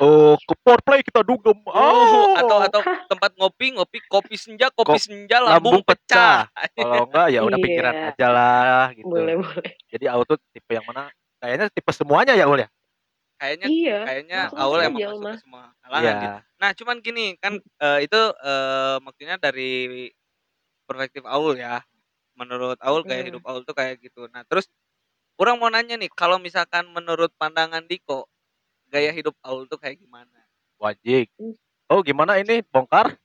oh 0.04 0.36
ke 0.36 0.54
play 0.84 1.02
kita 1.02 1.24
dugem. 1.24 1.58
Oh, 1.66 1.80
Oh, 1.80 2.36
atau 2.36 2.58
atau 2.60 2.82
tempat 3.08 3.32
ngopi 3.40 3.74
ngopi 3.80 4.04
kopi 4.06 4.36
senja 4.36 4.68
kopi 4.70 5.00
Kop- 5.00 5.02
senja 5.08 5.40
lambung, 5.40 5.80
lambung 5.80 5.84
pecah. 5.88 6.52
pecah. 6.52 6.76
kalau 6.76 7.08
enggak 7.10 7.28
ya 7.32 7.40
udah 7.42 7.58
pinggiran 7.58 7.96
aja 8.14 8.28
lah 8.30 8.86
gitu. 8.94 9.10
Boleh 9.10 9.36
boleh. 9.40 9.74
Jadi 9.92 10.06
Aul 10.12 10.24
tuh 10.28 10.38
tipe 10.52 10.72
yang 10.76 10.84
mana? 10.84 11.08
Kayaknya 11.42 11.66
tipe 11.74 11.92
semuanya 11.96 12.36
ya 12.36 12.46
Aul 12.46 12.62
ya? 12.62 12.70
Kayaknya 13.42 13.68
Iya. 13.68 14.00
kayaknya 14.06 14.40
langsung 14.46 14.60
Aul 14.62 14.80
emang 14.80 15.02
masuk 15.18 15.42
semua 15.42 15.64
kalangan 15.82 16.06
Iya. 16.06 16.22
gitu. 16.22 16.40
Nah, 16.62 16.70
cuman 16.78 16.98
gini 17.02 17.26
kan 17.36 17.54
eh, 17.58 18.00
itu 18.06 18.22
eh, 18.38 18.96
maksudnya 19.02 19.36
dari 19.36 19.72
perspektif 20.86 21.26
Aul 21.26 21.58
ya. 21.58 21.82
Menurut 22.38 22.78
Aul 22.80 23.02
gaya 23.02 23.26
Mm. 23.26 23.30
hidup 23.34 23.44
Aul 23.44 23.66
tuh 23.66 23.74
kayak 23.74 23.98
gitu. 24.00 24.30
Nah, 24.30 24.46
terus 24.46 24.70
orang 25.36 25.58
mau 25.58 25.68
nanya 25.68 25.98
nih, 25.98 26.10
kalau 26.12 26.38
misalkan 26.38 26.86
menurut 26.88 27.34
pandangan 27.36 27.82
Diko, 27.82 28.30
gaya 28.86 29.10
hidup 29.10 29.34
Aul 29.42 29.66
tuh 29.66 29.82
kayak 29.82 29.98
gimana? 29.98 30.38
Wajib. 30.78 31.26
Hmm. 31.36 31.58
Oh, 31.90 32.06
gimana 32.06 32.38
ini? 32.38 32.62
Bongkar? 32.64 33.18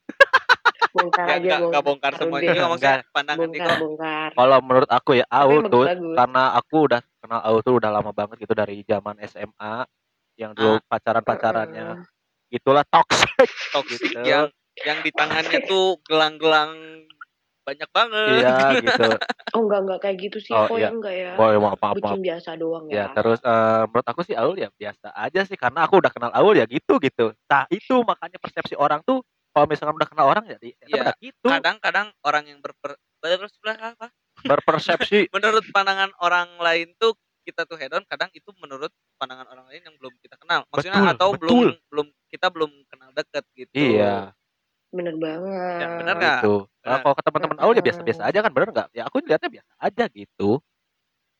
Bongkar 0.89 1.25
Ya 1.25 1.35
aja 1.35 1.39
enggak 1.39 1.59
enggak 1.63 1.83
bongkar 1.83 2.11
Taruh 2.11 2.21
semuanya 2.25 2.41
deh. 2.43 2.55
juga 2.55 2.65
maksudnya 2.67 2.97
pandangan 3.13 3.47
Diko. 3.47 3.61
Bongkar 3.61 3.77
bongkar. 3.79 4.29
Kalau 4.33 4.57
menurut 4.59 4.89
aku 4.89 5.11
ya 5.13 5.25
Aul 5.29 5.61
emang 5.61 5.69
tuh 5.69 5.85
bagus. 5.85 6.15
karena 6.17 6.43
aku 6.57 6.75
udah 6.83 7.01
kenal 7.21 7.41
Aul 7.43 7.59
tuh 7.61 7.73
udah 7.77 7.89
lama 7.91 8.11
banget 8.11 8.35
gitu 8.41 8.53
dari 8.53 8.81
zaman 8.81 9.15
SMA 9.21 9.73
yang 10.37 10.53
dulu 10.53 10.77
pacaran-pacarannya. 10.85 12.05
Itulah 12.47 12.85
toxic. 12.87 13.27
toxic 13.73 13.99
Gitu. 13.99 14.21
yang 14.23 14.47
yang 14.77 15.01
di 15.01 15.09
tangannya 15.09 15.59
tuh 15.65 15.97
gelang-gelang 16.05 17.03
banyak 17.65 17.89
banget. 17.91 18.39
Iya 18.39 18.57
gitu. 18.79 19.03
Oh 19.55 19.63
enggak 19.65 19.79
enggak 19.83 19.99
kayak 20.05 20.17
gitu 20.21 20.37
sih. 20.39 20.53
Oh, 20.53 20.69
Oh, 20.69 20.77
iya. 20.77 20.87
ya 20.87 20.89
enggak 20.93 21.15
ya. 21.17 21.31
Maaf 21.33 21.57
maaf 21.57 21.79
maaf. 21.81 21.95
Bucin 21.97 22.21
biasa 22.21 22.49
doang 22.55 22.85
Ya 22.87 22.93
ya. 22.93 23.05
terus 23.11 23.39
eh, 23.41 23.83
menurut 23.89 24.07
aku 24.07 24.21
sih 24.23 24.35
Aul 24.37 24.55
ya 24.55 24.69
biasa 24.69 25.07
aja 25.11 25.41
sih 25.43 25.57
karena 25.57 25.83
aku 25.83 25.97
udah 25.99 26.11
kenal 26.13 26.31
Aul 26.31 26.55
ya 26.55 26.67
gitu 26.69 26.99
gitu. 27.01 27.33
Nah 27.49 27.65
itu 27.67 27.95
makanya 28.05 28.37
persepsi 28.37 28.77
orang 28.77 29.01
tuh 29.01 29.23
kalau 29.51 29.65
misalkan 29.65 29.97
udah 29.97 30.05
kenal 30.05 30.27
orang 30.29 30.45
jadi 30.45 30.69
ya, 30.77 30.85
Iya. 30.85 31.01
udah 31.01 31.15
gitu 31.17 31.47
Kadang-kadang 31.49 32.07
orang 32.21 32.43
yang 32.45 32.59
berper, 32.61 32.93
berper- 33.17 33.81
apa? 33.81 34.07
berpersepsi 34.45 35.19
menurut 35.35 35.65
pandangan 35.73 36.13
orang 36.21 36.61
lain 36.61 36.93
tuh 37.01 37.17
kita 37.47 37.63
tuh 37.63 37.79
hedon 37.79 38.03
kadang 38.11 38.27
itu 38.35 38.51
menurut 38.59 38.91
pandangan 39.15 39.47
orang 39.47 39.65
lain 39.71 39.81
yang 39.87 39.95
belum 39.95 40.13
kita 40.19 40.35
kenal 40.35 40.67
maksudnya 40.67 40.99
Betul, 40.99 41.11
atau 41.15 41.29
betul. 41.31 41.39
belum 41.39 41.57
belum 41.87 42.07
kita 42.27 42.47
belum 42.51 42.71
kenal 42.91 43.09
deket 43.15 43.43
gitu 43.55 43.71
iya 43.73 44.35
Bener 44.87 45.19
banget. 45.19 45.83
Ya, 45.83 45.87
bener 45.99 46.13
nggak? 46.15 46.39
gitu. 46.47 46.55
Nah, 46.87 46.97
kalau 47.03 47.15
ke 47.19 47.23
teman-teman 47.27 47.57
Aul 47.59 47.75
ya 47.75 47.83
biasa-biasa 47.83 48.21
aja 48.23 48.39
kan 48.39 48.51
bener 48.55 48.69
nggak? 48.71 48.87
Ya 48.95 49.03
aku 49.03 49.19
lihatnya 49.19 49.51
biasa 49.51 49.71
aja 49.83 50.03
gitu. 50.15 50.63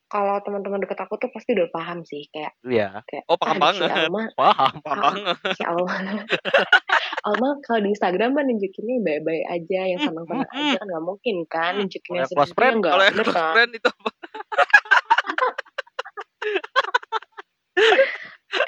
Kalau 0.08 0.36
teman-teman 0.44 0.84
deket 0.84 1.00
aku 1.00 1.16
tuh 1.20 1.32
pasti 1.32 1.52
udah 1.56 1.68
paham 1.72 2.04
sih 2.04 2.28
kayak 2.32 2.56
Iya. 2.64 3.04
kayak 3.08 3.24
Oh, 3.28 3.40
paham 3.40 3.56
"Ah, 3.60 3.64
banget. 3.72 3.88
Si 3.88 3.92
Alma, 3.92 4.22
Paham. 4.40 4.74
paham 4.84 4.96
Ah, 5.00 5.04
banget 5.04 5.24
si 5.56 5.64
Alma. 5.64 5.96
Alma 7.28 7.50
kalau 7.64 7.80
di 7.84 7.90
Instagram 7.92 8.30
mah 8.36 8.44
nunjukinnya 8.48 8.96
baik-baik 9.04 9.46
aja, 9.48 9.80
yang 9.88 10.00
senang-senang 10.00 10.48
aja 10.48 10.76
kan 10.80 10.88
nggak 10.88 11.04
mungkin 11.08 11.36
kan 11.48 11.72
nunjukinnya 11.76 12.24
sedih 12.28 12.52
enggak 12.56 12.92
kalau 12.94 13.04
yang 13.04 13.16
close 13.16 13.32
kan? 13.36 13.52
friend 13.56 13.72
itu 13.76 13.88
apa? 13.88 14.10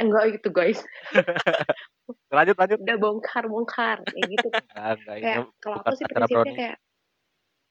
Enggak 0.03 0.23
gitu 0.39 0.49
guys. 0.51 0.79
Lanjut 2.35 2.55
lanjut. 2.57 2.77
Udah 2.83 2.97
bongkar 2.99 3.43
bongkar 3.47 3.97
kayak 4.03 4.27
gitu. 4.27 4.47
Enggak, 4.49 4.97
enggak 4.99 5.15
kayak 5.21 5.37
kalau 5.61 5.75
aku 5.81 5.93
sih 5.95 6.05
prinsipnya 6.09 6.53
kayak 6.57 6.77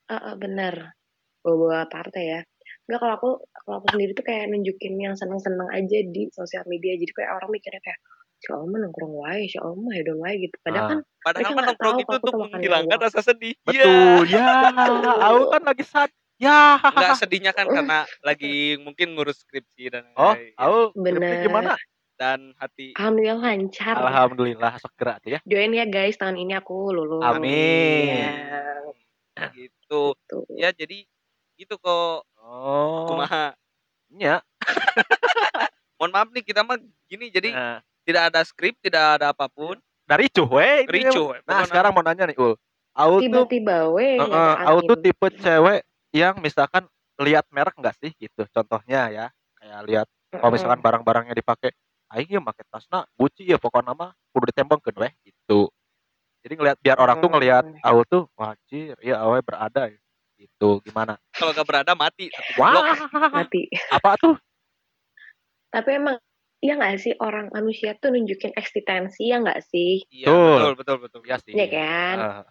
eh, 0.09 0.35
bener 0.39 0.75
bawa 1.39 1.87
partai 1.87 2.23
ya 2.25 2.41
Enggak 2.87 2.99
kalau 3.05 3.13
aku 3.15 3.29
kalau 3.63 3.75
aku 3.79 3.87
sendiri 3.93 4.11
tuh 4.17 4.25
kayak 4.25 4.49
nunjukin 4.49 4.97
yang 4.97 5.13
seneng-seneng 5.13 5.69
aja 5.69 5.97
di 6.03 6.27
sosial 6.33 6.65
media 6.65 6.97
jadi 6.97 7.11
kayak 7.13 7.31
orang 7.37 7.49
mikirnya 7.53 7.81
kayak 7.85 7.99
si 8.39 8.47
Alma 8.55 8.79
nongkrong 8.79 9.13
wae 9.19 9.45
si 9.45 9.57
Alma 9.59 9.91
hedon 9.93 10.17
wae 10.23 10.39
gitu 10.39 10.55
padahal 10.63 10.87
Ah. 10.87 10.89
kan 10.89 10.99
padahal 11.21 11.51
nggak 11.51 11.67
nongkrong 11.69 11.97
itu 11.99 12.07
kalau 12.07 12.17
aku 12.17 12.25
untuk 12.25 12.33
menghilangkan 12.49 12.99
rasa 13.03 13.19
sedih 13.21 13.53
Iya. 13.67 13.85
Betul. 14.23 14.25
Ya, 14.31 14.47
aku 15.27 15.43
kan 15.53 15.61
lagi 15.67 15.83
sad. 15.85 16.09
Ya. 16.39 16.79
nggak 16.79 17.19
sedihnya 17.19 17.51
kan 17.51 17.67
karena 17.67 18.07
lagi 18.23 18.79
mungkin 18.79 19.11
ngurus 19.11 19.43
skripsi 19.43 19.91
dan 19.91 20.07
Oh, 20.15 20.31
lain-lain. 20.31 20.55
aku 20.55 20.79
Bener. 20.95 21.19
skripsi 21.19 21.45
gimana? 21.45 21.73
dan 22.15 22.51
hati 22.55 22.91
alhamdulillah 22.99 23.39
lancar 23.39 23.95
Alhamdulillah 23.95 24.75
segera 24.75 25.19
tuh 25.19 25.35
ya. 25.35 25.39
doain 25.43 25.71
ya 25.71 25.83
guys 25.83 26.15
tahun 26.15 26.35
ini 26.35 26.51
aku 26.53 26.91
lulus 26.91 27.23
Amin. 27.23 28.27
ya, 29.31 29.47
gitu 29.55 30.19
ya 30.51 30.71
jadi 30.71 31.07
gitu 31.55 31.75
kok 31.75 32.27
Oh. 32.39 33.07
kumaha 33.07 33.55
Iya. 34.09 34.41
mohon 35.95 36.11
maaf 36.11 36.27
nih 36.31 36.41
kita 36.41 36.59
mah 36.59 36.75
gini 37.05 37.29
jadi 37.29 37.49
Nah, 37.51 37.77
tidak 38.03 38.23
ada 38.27 38.41
skrip 38.41 38.75
tidak 38.81 39.15
ada 39.15 39.31
apa 39.31 39.47
pun 39.47 39.79
dari 40.03 40.25
ricuh 40.25 40.49
we. 40.49 40.83
ini. 40.83 41.05
ricuh 41.05 41.25
we. 41.29 41.37
Nah, 41.45 41.61
sekarang 41.63 41.93
mau 41.93 42.01
nanya 42.01 42.25
nih, 42.25 42.33
Ul. 42.35 42.57
Tiba-tiba 43.21 43.85
aku 44.65 44.79
tuh 44.81 44.97
angin. 44.97 45.05
tipe 45.05 45.27
cewek 45.37 45.79
yang 46.15 46.41
misalkan 46.41 46.85
lihat 47.19 47.45
merek 47.51 47.75
enggak 47.77 47.95
sih 47.99 48.11
gitu. 48.17 48.47
Contohnya 48.49 49.09
ya, 49.11 49.25
kayak 49.59 49.79
lihat 49.85 50.07
kalau 50.31 50.51
misalkan 50.55 50.79
barang-barangnya 50.81 51.35
dipakai 51.35 51.73
aing 52.09 52.29
ya 52.29 52.41
make 52.41 52.63
tasna 52.69 53.05
Gucci 53.13 53.45
ya 53.45 53.61
pokoknya 53.61 53.93
mah 53.93 54.11
kudu 54.33 54.49
ditembongkeun 54.49 54.97
weh 54.97 55.13
gitu. 55.25 55.69
Jadi 56.41 56.53
ngelihat 56.55 56.77
biar 56.79 56.97
orang 56.97 57.19
tuh 57.19 57.29
ngelihat 57.29 57.63
Mm. 57.67 57.83
aku 57.83 58.01
tuh 58.07 58.23
wajir 58.39 58.95
ya 59.03 59.19
awe 59.21 59.39
berada 59.43 59.91
gitu. 60.39 60.79
Gimana? 60.87 61.19
kalau 61.35 61.51
gak 61.51 61.67
berada 61.67 61.91
mati 61.99 62.31
satu 62.31 62.51
Wah, 62.55 62.71
blok 62.71 62.85
mati 63.35 63.67
apa 63.91 64.15
tuh? 64.19 64.35
tapi 65.69 65.99
emang 65.99 66.17
Iya 66.59 66.75
nggak 66.75 66.99
sih 66.99 67.15
orang 67.23 67.47
manusia 67.55 67.95
tuh 68.03 68.11
nunjukin 68.11 68.51
eksistensi 68.51 69.31
ya 69.31 69.39
nggak 69.39 69.63
sih? 69.63 70.03
iya 70.11 70.27
Betul. 70.27 70.75
betul 70.75 70.75
betul 70.75 70.97
betul 71.07 71.21
Ya 71.23 71.37
sih. 71.39 71.55
Iya 71.55 71.67
kan? 71.71 72.15
Ah, 72.19 72.43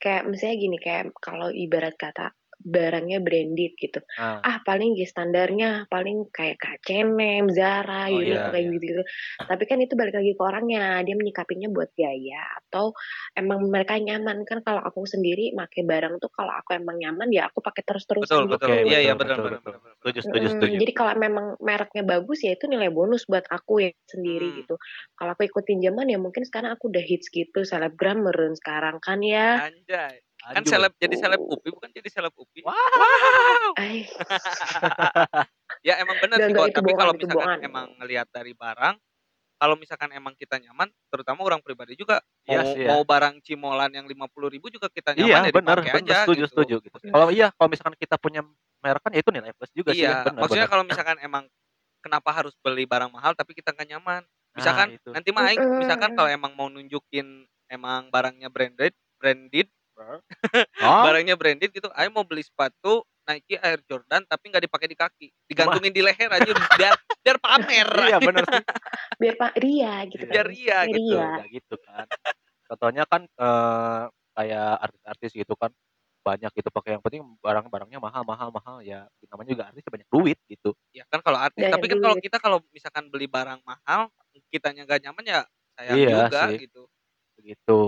Kayak 0.00 0.22
misalnya 0.24 0.56
gini 0.56 0.76
kayak 0.80 1.12
kalau 1.20 1.52
ibarat 1.52 1.92
kata 2.00 2.32
barangnya 2.62 3.18
branded 3.20 3.74
gitu. 3.76 4.00
ah. 4.18 4.38
Ah 4.42 4.56
paling 4.62 4.94
ya 4.94 5.06
standarnya 5.06 5.86
paling 5.90 6.30
kayak 6.30 6.58
H&M, 6.86 7.50
Zara, 7.50 8.08
Oh, 8.08 8.18
Uniqlo 8.18 8.48
iya, 8.48 8.50
kayak 8.50 8.64
iya. 8.64 8.72
gitu 8.78 8.84
gitu. 8.88 9.02
Tapi 9.42 9.62
kan 9.66 9.78
itu 9.82 9.94
balik 9.98 10.14
lagi 10.16 10.32
ke 10.34 10.42
orangnya. 10.42 11.02
Dia 11.02 11.14
menyikapinya 11.18 11.68
buat 11.70 11.90
gaya 11.94 12.42
atau 12.64 12.94
emang 13.36 13.66
mereka 13.68 13.98
nyaman 13.98 14.46
kan 14.48 14.62
kalau 14.64 14.80
aku 14.80 15.04
sendiri 15.04 15.52
pakai 15.52 15.82
barang 15.84 16.18
tuh 16.22 16.30
kalau 16.32 16.52
aku 16.54 16.74
emang 16.78 16.96
nyaman 16.98 17.28
ya 17.30 17.50
aku 17.50 17.60
pakai 17.60 17.82
terus 17.84 18.04
terusan 18.08 18.46
betul 18.48 18.48
gitu. 18.48 18.52
betul 18.56 18.76
iya 18.88 18.98
iya 19.02 19.14
betul, 19.18 19.38
benar 19.42 19.60
betul, 19.60 19.76
Setuju, 20.02 20.18
setuju, 20.26 20.46
setuju. 20.58 20.74
Jadi 20.82 20.92
kalau 20.98 21.12
memang 21.14 21.46
mereknya 21.62 22.02
bagus 22.02 22.42
ya 22.42 22.54
itu 22.58 22.66
nilai 22.66 22.90
bonus 22.90 23.22
buat 23.30 23.46
aku 23.46 23.86
ya 23.86 23.90
sendiri 24.10 24.48
Hmm. 24.52 24.58
gitu. 24.64 24.74
Kalau 25.14 25.30
aku 25.34 25.42
ikutin 25.46 25.78
zaman 25.78 26.06
ya 26.10 26.18
mungkin 26.18 26.42
sekarang 26.42 26.74
aku 26.74 26.90
udah 26.90 27.04
hits 27.04 27.30
gitu 27.30 27.62
selebgram 27.62 28.22
meren 28.26 28.54
sekarang 28.58 28.98
kan 28.98 29.22
ya. 29.22 29.62
anjay 29.62 30.18
kan 30.42 30.62
seleb 30.66 30.92
jadi 30.98 31.14
seleb 31.14 31.40
upi 31.40 31.68
bukan 31.70 31.90
jadi 31.94 32.08
seleb 32.10 32.34
upi 32.34 32.66
Wah. 32.66 32.74
Ay, 33.78 34.04
ya 35.86 36.02
emang 36.02 36.18
benar 36.18 36.42
sih 36.42 36.52
kok 36.52 36.74
tapi 36.74 36.92
kalau 36.98 37.12
itu 37.14 37.24
misalkan 37.30 37.60
emang 37.62 37.86
ngelihat 38.02 38.26
dari 38.34 38.52
barang 38.52 38.98
kalau 39.62 39.78
misalkan 39.78 40.10
emang 40.10 40.34
kita 40.34 40.58
nyaman 40.58 40.90
terutama 41.06 41.46
orang 41.46 41.62
pribadi 41.62 41.94
juga 41.94 42.18
Iya 42.42 42.66
mau, 42.66 42.70
sih 42.74 42.82
ya. 42.82 42.88
mau 42.90 43.02
barang 43.06 43.34
cimolan 43.46 43.94
yang 43.94 44.10
lima 44.10 44.26
puluh 44.26 44.50
ribu 44.50 44.66
juga 44.66 44.90
kita 44.90 45.14
nyaman 45.14 45.30
Iya, 45.30 45.38
ya 45.46 45.52
benar, 45.54 45.78
benar, 45.78 46.02
aja 46.02 46.16
setuju, 46.26 46.42
gitu. 46.42 46.50
setuju 46.50 46.74
gitu. 46.82 46.96
Kalau 47.06 47.30
iya, 47.30 47.54
kalau 47.54 47.68
misalkan 47.70 47.94
kita 47.94 48.18
punya 48.18 48.42
merek 48.82 48.98
kan 49.06 49.14
ya 49.14 49.22
itu 49.22 49.30
nilai 49.30 49.54
plus 49.54 49.70
juga 49.70 49.94
sih 49.94 50.02
ya, 50.02 50.10
iya 50.10 50.26
benar, 50.26 50.40
maksudnya 50.42 50.66
benar. 50.66 50.72
kalau 50.74 50.84
misalkan 50.84 51.16
emang 51.22 51.44
kenapa 52.02 52.30
harus 52.34 52.58
beli 52.58 52.82
barang 52.82 53.14
mahal 53.14 53.38
tapi 53.38 53.54
kita 53.54 53.70
nggak 53.70 53.88
nyaman 53.94 54.26
Nah, 54.52 54.60
misalkan 54.60 54.88
itu. 54.92 55.10
nanti 55.16 55.28
mah 55.32 55.48
aing 55.48 55.60
misalkan 55.80 56.12
kalau 56.12 56.28
emang 56.28 56.52
mau 56.52 56.68
nunjukin 56.68 57.24
emang 57.72 58.12
barangnya 58.12 58.52
branded 58.52 58.92
branded 59.16 59.64
Oh, 60.82 61.02
barangnya 61.06 61.34
branded 61.38 61.70
gitu 61.70 61.88
aing 61.94 62.12
mau 62.12 62.26
beli 62.26 62.42
sepatu 62.42 63.02
Nike 63.22 63.54
Air 63.56 63.78
Jordan 63.86 64.26
tapi 64.26 64.50
nggak 64.50 64.66
dipakai 64.66 64.88
di 64.90 64.98
kaki 64.98 65.26
digantungin 65.46 65.94
di 65.94 66.02
leher 66.02 66.26
aja 66.28 66.50
biar 66.74 66.94
biar 67.22 67.36
pamer 67.38 67.88
iya 68.10 68.18
benar 68.18 68.42
sih. 68.44 68.62
biar 69.22 69.34
Pak 69.38 69.52
Ria 69.62 69.94
gitu 70.10 70.24
biar 70.26 70.46
kan. 70.46 70.52
ria 70.52 70.78
gitu 70.90 70.98
Ria. 71.14 71.28
Ya 71.38 71.46
gitu 71.46 71.74
kan. 71.86 72.06
Contohnya 72.66 73.04
kan 73.06 73.22
eh, 73.28 74.02
kayak 74.34 74.70
artis-artis 74.90 75.30
gitu 75.36 75.54
kan 75.54 75.70
banyak 76.22 76.50
gitu 76.54 76.70
pakai 76.70 76.94
yang 76.96 77.02
penting 77.02 77.22
barang-barangnya 77.42 77.98
mahal 77.98 78.22
mahal 78.22 78.48
mahal 78.54 78.78
ya 78.78 79.10
namanya 79.26 79.50
juga 79.58 79.64
artis 79.74 79.82
banyak 79.90 80.06
duit 80.06 80.38
gitu 80.46 80.70
ya 80.94 81.02
kan 81.10 81.18
kalau 81.18 81.34
artis 81.34 81.66
tapi 81.66 81.90
kan 81.90 81.98
kalau 81.98 82.16
kita 82.22 82.38
kalau 82.38 82.58
misalkan 82.70 83.10
beli 83.10 83.26
barang 83.26 83.58
mahal 83.66 84.06
kitanya 84.48 84.86
nggak 84.86 85.02
nyaman 85.02 85.24
ya 85.26 85.40
sayang 85.74 85.98
Iya 85.98 86.16
juga 86.30 86.40
sih. 86.54 86.58
gitu 86.62 86.82
begitu 87.34 87.80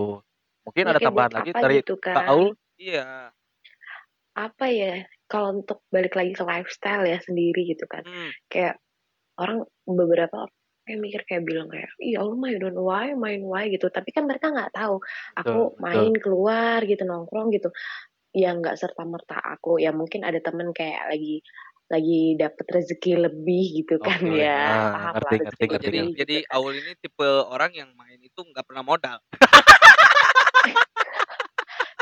mungkin 0.64 0.84
ada 0.88 1.00
tambahan 1.00 1.32
lagi 1.32 1.50
apa 1.52 1.60
dari 1.62 1.74
gitu 1.84 1.94
Kak 2.00 2.14
kan. 2.16 2.26
Aul 2.32 2.48
iya 2.80 3.30
Apa 4.34 4.66
ya? 4.66 5.06
Kalau 5.30 5.62
untuk 5.62 5.86
balik 5.94 6.18
lagi 6.18 6.34
ke 6.34 6.42
lifestyle 6.42 7.06
ya 7.06 7.22
sendiri 7.22 7.70
gitu 7.70 7.86
kan. 7.86 8.02
hmm. 8.02 8.34
Kayak 8.50 8.82
orang 9.38 9.62
beberapa 9.86 10.46
orang 10.46 10.56
kayak 10.84 11.00
mikir 11.00 11.20
kayak 11.24 11.42
bilang 11.48 11.68
kayak 11.72 11.88
iya 11.96 12.20
Allah 12.20 12.36
main 12.36 12.60
don't 12.60 12.76
why 12.76 13.16
main 13.16 13.40
why 13.40 13.72
gitu 13.72 13.88
tapi 13.88 14.12
kan 14.12 14.28
mereka 14.28 14.52
nggak 14.52 14.76
tahu 14.76 15.00
aku 15.32 15.72
Betul, 15.72 15.80
main 15.80 16.12
keluar 16.20 16.78
gitu 16.84 17.02
nongkrong 17.08 17.48
gitu 17.56 17.72
ya 18.36 18.52
nggak 18.52 18.76
serta 18.76 19.02
merta 19.08 19.40
aku 19.40 19.80
ya 19.80 19.96
mungkin 19.96 20.28
ada 20.28 20.36
temen 20.44 20.76
kayak 20.76 21.08
lagi 21.08 21.40
lagi 21.88 22.36
dapet 22.40 22.66
rezeki 22.68 23.12
lebih 23.28 23.84
gitu 23.84 24.00
kan 24.00 24.20
Oke, 24.24 24.40
ya 24.40 24.56
ah, 24.56 24.88
paham 24.92 25.12
ngerti, 25.14 25.24
lah 25.24 25.32
ngerti, 25.32 25.44
rezeki 25.44 25.64
ngerti, 25.64 25.84
jadi 25.84 25.98
lebih 26.00 26.16
jadi 26.16 26.36
gitu. 26.40 26.52
Aul 26.56 26.72
ini 26.76 26.92
tipe 27.00 27.28
orang 27.48 27.72
yang 27.76 27.90
main 27.96 28.20
itu 28.20 28.40
nggak 28.40 28.64
pernah 28.64 28.84
modal 28.84 29.18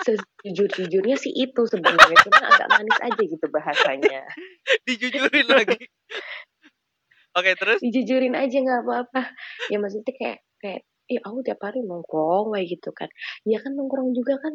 sejujur-jujurnya 0.03 1.17
sih 1.17 1.33
itu 1.33 1.63
sebenarnya. 1.67 2.17
Cuma 2.27 2.45
agak 2.51 2.69
manis 2.75 2.99
aja 3.01 3.23
gitu 3.23 3.47
bahasanya. 3.49 4.23
Dijujurin 4.87 5.47
lagi. 5.49 5.81
Oke 7.33 7.51
terus? 7.57 7.79
Dijujurin 7.81 8.37
aja 8.37 8.57
nggak 8.59 8.83
apa-apa. 8.85 9.23
Ya 9.73 9.81
maksudnya 9.81 10.13
kayak 10.13 10.39
kayak 10.61 10.83
ya 11.09 11.21
aku 11.25 11.43
tiap 11.45 11.61
hari 11.65 11.81
nongkrong 11.83 12.53
kayak 12.53 12.67
gitu 12.79 12.91
kan. 12.93 13.09
Ya 13.49 13.59
kan 13.63 13.73
nongkrong 13.79 14.13
juga 14.13 14.37
kan 14.43 14.55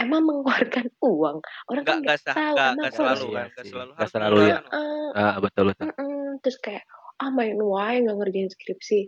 emang 0.00 0.22
mengeluarkan 0.26 0.86
uang. 1.12 1.38
Orang 1.70 1.82
nggak 1.84 1.96
kan 1.96 2.04
nggak 2.04 2.20
tahu 2.24 2.54
nggak 2.56 2.72
emang 2.72 2.84
harus 2.84 2.96
selalu 2.96 3.26
Iya 3.26 3.36
kan 3.36 3.46
nggak 3.46 3.64
sih, 3.64 3.70
selalu 3.70 3.90
nggak 3.90 4.00
harus 4.00 4.12
selalu 4.12 4.36
ya. 4.42 4.58
Eh, 4.60 5.10
ah 5.16 5.36
betul 5.40 5.66
terus 6.44 6.58
kayak 6.60 6.84
ah 7.16 7.30
main 7.32 7.56
wae 7.56 8.04
nggak 8.04 8.16
ngerjain 8.16 8.50
skripsi. 8.52 9.00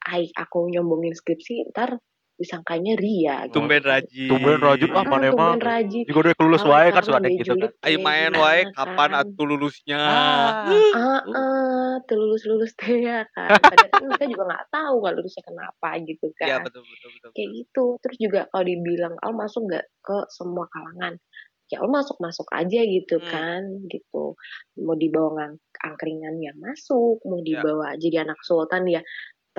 Ay, 0.00 0.32
aku 0.32 0.64
nyombongin 0.72 1.12
skripsi 1.12 1.68
ntar 1.76 2.00
disangkanya 2.40 2.96
ria 2.96 3.44
gitu. 3.44 3.54
tumben 3.54 3.78
rajin 3.80 4.26
Tumben 4.26 4.56
rajin, 4.58 4.88
ah, 4.88 4.96
Ah, 4.96 5.04
mana 5.04 5.24
emang 5.26 5.52
tumben 5.52 5.60
rajin. 5.62 6.02
juga 6.02 6.18
udah 6.22 6.34
kelulus 6.34 6.62
Tahu 6.62 6.72
wae 6.72 6.88
kan 6.88 7.02
suka 7.02 7.18
ada 7.18 7.28
gitu 7.28 7.52
kan. 7.52 7.70
ayo 7.82 7.98
main 8.00 8.32
wae 8.32 8.60
kapan 8.72 9.10
kan. 9.10 9.20
atuh 9.20 9.44
lulusnya 9.46 10.00
Ah. 10.00 10.72
Ah, 10.90 11.20
ah, 11.28 11.92
tuh 12.02 12.16
lulus-lulus 12.16 12.72
teh 12.74 12.96
ya 12.98 13.28
kan. 13.30 13.52
Padahal 13.54 13.88
kan 13.90 14.02
kita 14.10 14.24
juga 14.26 14.42
nggak 14.48 14.66
tahu 14.70 14.94
kalau 14.98 15.14
lulusnya 15.14 15.44
kenapa 15.44 15.88
gitu 16.00 16.26
iya 16.34 16.56
kan. 16.56 16.60
betul 16.64 16.82
betul 16.82 17.08
betul, 17.12 17.30
Kayak 17.30 17.48
gitu. 17.54 17.84
Terus 18.00 18.16
juga 18.18 18.40
kalau 18.48 18.64
dibilang, 18.64 19.14
oh 19.20 19.32
masuk 19.32 19.62
nggak 19.66 19.84
ke 20.00 20.16
semua 20.30 20.64
kalangan? 20.66 21.20
Ya 21.66 21.78
lo 21.78 21.86
masuk-masuk 21.86 22.50
aja 22.50 22.80
gitu 22.80 23.16
Hmm. 23.16 23.28
kan, 23.28 23.62
gitu. 23.86 24.34
Mau 24.76 24.96
dibawa 24.96 25.28
ngang- 25.36 25.62
angkringan 25.78 26.34
ya 26.36 26.50
masuk, 26.56 27.22
mau 27.22 27.38
ya 27.38 27.44
dibawa 27.54 27.94
jadi 27.94 28.24
anak 28.24 28.40
sultan 28.40 28.84
ya 28.86 28.98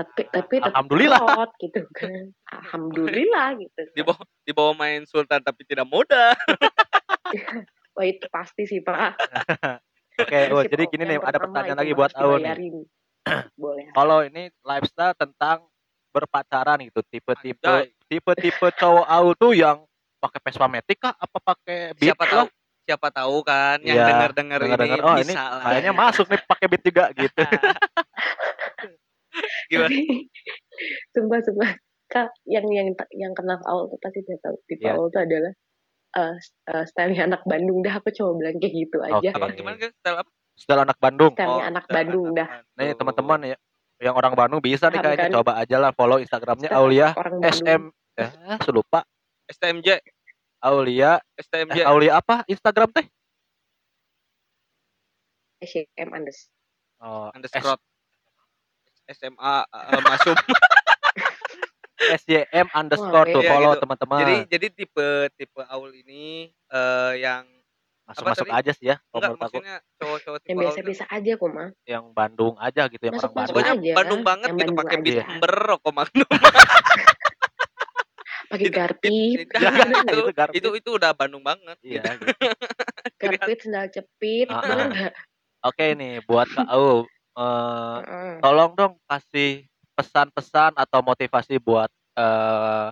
tapi 0.01 0.22
tapi 0.34 0.53
tetap 0.58 0.74
Alhamdulillah. 0.74 1.20
kolot 1.22 1.51
gitu 1.62 1.81
kan. 1.93 2.34
Alhamdulillah 2.50 3.48
gitu 3.62 3.81
di 3.93 4.01
kan. 4.01 4.08
bawah 4.10 4.25
di 4.41 4.51
bawah 4.51 4.74
main 4.74 5.05
sultan 5.05 5.39
tapi 5.39 5.62
tidak 5.63 5.86
muda 5.86 6.34
Wah 7.96 8.05
itu 8.08 8.24
pasti 8.31 8.63
sih 8.63 8.79
Pak. 8.79 9.20
Oke, 10.15 10.39
Itu 10.48 10.55
oh, 10.55 10.63
jadi 10.63 10.84
gini 10.88 11.03
nih, 11.08 11.17
ada 11.20 11.39
pertanyaan 11.39 11.79
lagi 11.79 11.91
buat 11.91 12.12
harus 12.15 12.24
Aul 12.24 12.39
nih. 12.39 12.55
dibayarin. 12.55 12.75
Boleh. 13.60 13.86
Kalau 13.91 14.17
ini 14.24 14.43
lifestyle 14.63 15.15
tentang 15.15 15.67
berpacaran 16.12 16.79
gitu, 16.84 17.03
tipe-tipe 17.08 17.74
tipe-tipe 18.08 18.67
cowok 18.75 19.08
Aul 19.08 19.36
tuh 19.36 19.51
yang 19.51 19.84
pakai 20.20 20.39
Vespa 20.39 20.67
Matic 20.67 21.00
kah 21.00 21.15
apa 21.15 21.38
pakai 21.41 21.91
Beat 22.00 22.13
siapa 22.15 22.24
tahu 22.27 22.46
siapa 22.81 23.08
tahu 23.10 23.36
kan 23.41 23.77
yang 23.81 23.98
Iya, 23.98 24.05
denger 24.08 24.31
denger 24.36 24.60
ini 24.60 24.65
denger-denger, 24.67 25.00
oh 25.03 25.15
ini 25.20 25.34
bisa 25.34 25.43
kayaknya 25.63 25.93
masuk 25.96 26.25
nih 26.27 26.39
pakai 26.48 26.65
Beat 26.72 26.84
juga 26.84 27.05
gitu. 27.12 27.41
gimana 29.71 29.91
sumpah 31.13 31.39
sumpah 31.43 31.71
Kak, 32.11 32.27
yang 32.43 32.67
yang 32.75 32.91
yang 33.15 33.31
kenal 33.31 33.55
Aul 33.71 33.88
tuh 33.88 33.95
pasti 34.03 34.19
udah 34.19 34.39
tahu 34.43 34.55
tipe 34.67 34.83
Iya. 34.83 35.00
Aul 35.00 35.07
tuh 35.15 35.23
adalah 35.23 35.53
eh 36.11 36.35
uh, 36.75 36.83
stylenya 36.83 37.23
anak 37.23 37.47
Bandung 37.47 37.79
dah 37.88 38.03
aku 38.03 38.11
coba 38.11 38.35
bilang 38.35 38.59
kayak 38.59 38.75
gitu 38.75 39.00
aja. 39.00 39.15
Oke. 39.15 39.31
apa 39.31 39.47
gimana 39.55 39.75
kan 39.79 39.91
style 39.95 40.19
apa 40.19 40.31
Style 40.59 40.83
anak 40.83 40.97
Bandung. 41.00 41.31
Stylenya 41.39 41.65
anak 41.71 41.83
style 41.88 41.95
Bandung 41.95 42.27
dah. 42.35 42.47
Nih 42.51 42.67
Bandung. 42.75 43.00
teman-teman 43.00 43.39
ya, 43.47 43.57
yang 44.03 44.15
orang 44.19 44.33
Bandung 44.35 44.59
bisa 44.59 44.91
nih 44.91 45.00
kayaknya 45.00 45.27
kan? 45.31 45.35
coba 45.39 45.51
aja 45.63 45.75
lah 45.79 45.91
follow 45.95 46.19
Instagramnya 46.19 46.67
Style 46.67 46.83
Aulia. 46.83 47.07
SM 47.47 47.81
eh 48.19 48.31
selupa 48.67 49.07
STMJ 49.47 50.03
Aulia 50.67 51.15
STMJ 51.39 51.79
eh, 51.79 51.88
Aulia 51.88 52.19
apa 52.19 52.43
Instagram 52.43 52.91
teh? 52.91 53.07
SM 55.63 56.09
Andes. 56.11 56.51
Oh, 57.00 57.31
underscore 57.31 57.79
SMA 59.13 59.55
uh, 59.63 60.01
masuk 60.03 60.37
SYM 62.17 62.67
underscore 62.71 63.29
tuh 63.29 63.39
Iya, 63.39 63.49
follow 63.49 63.71
gitu. 63.71 63.81
teman-teman. 63.81 64.19
jadi 64.19 64.35
jadi 64.49 64.67
tipe 64.73 65.07
tipe 65.33 65.61
Aul 65.63 65.93
ini 65.95 66.49
eh 66.67 67.13
yang 67.17 67.45
masuk 68.03 68.25
apa 68.25 68.31
masuk 68.33 68.45
tadi? 68.45 68.57
aja 68.57 68.71
sih 68.73 68.85
ya. 68.87 68.95
Enggak 69.07 69.37
maksudnya 69.37 69.75
cowok-cowok 69.95 70.39
tipe 70.39 70.49
Yang 70.49 70.57
Aul 70.57 70.63
biasa-biasa 70.65 71.03
aja 71.07 71.31
kok 71.33 71.49
mah. 71.49 71.69
yang 71.85 72.03
Bandung 72.11 72.55
aja 72.57 72.81
gitu 72.87 72.99
yang 72.99 73.13
orang 73.13 73.21
Masuk-masuk 73.21 73.53
Bandung. 73.53 73.77
aja, 73.77 73.93
Bandung 73.93 74.21
banget 74.21 74.47
yang 74.49 74.59
gitu 74.59 74.73
pakai 74.73 74.97
aja. 74.97 75.23
ember 75.29 75.53
magnum 75.87 76.29
Pakai 78.51 78.67
Itu- 78.67 78.75
garpit, 78.75 79.37
itu, 79.39 79.53
Ya, 79.55 79.71
itu, 79.71 80.11
itu 80.11 80.31
garpit. 80.33 80.59
itu 80.59 80.69
itu 80.75 80.89
udah 80.91 81.11
Bandung 81.13 81.39
banget 81.39 81.77
Iya. 81.79 82.03
gitu. 82.11 82.27
gitu. 82.27 82.47
garpit 83.21 83.57
sendal 83.61 83.87
cepit, 83.87 84.47
nggak? 84.49 85.13
Oke 85.63 85.85
nih 85.93 86.19
buat 86.25 86.49
Kak 86.49 86.67
Au 86.67 87.05
eh, 87.38 87.97
Heeh. 88.03 88.33
tolong 88.41 88.71
dong 88.75 88.93
kasih 89.07 89.65
pesan-pesan 89.95 90.75
atau 90.75 91.00
motivasi 91.03 91.59
buat 91.61 91.89
eh, 92.17 92.88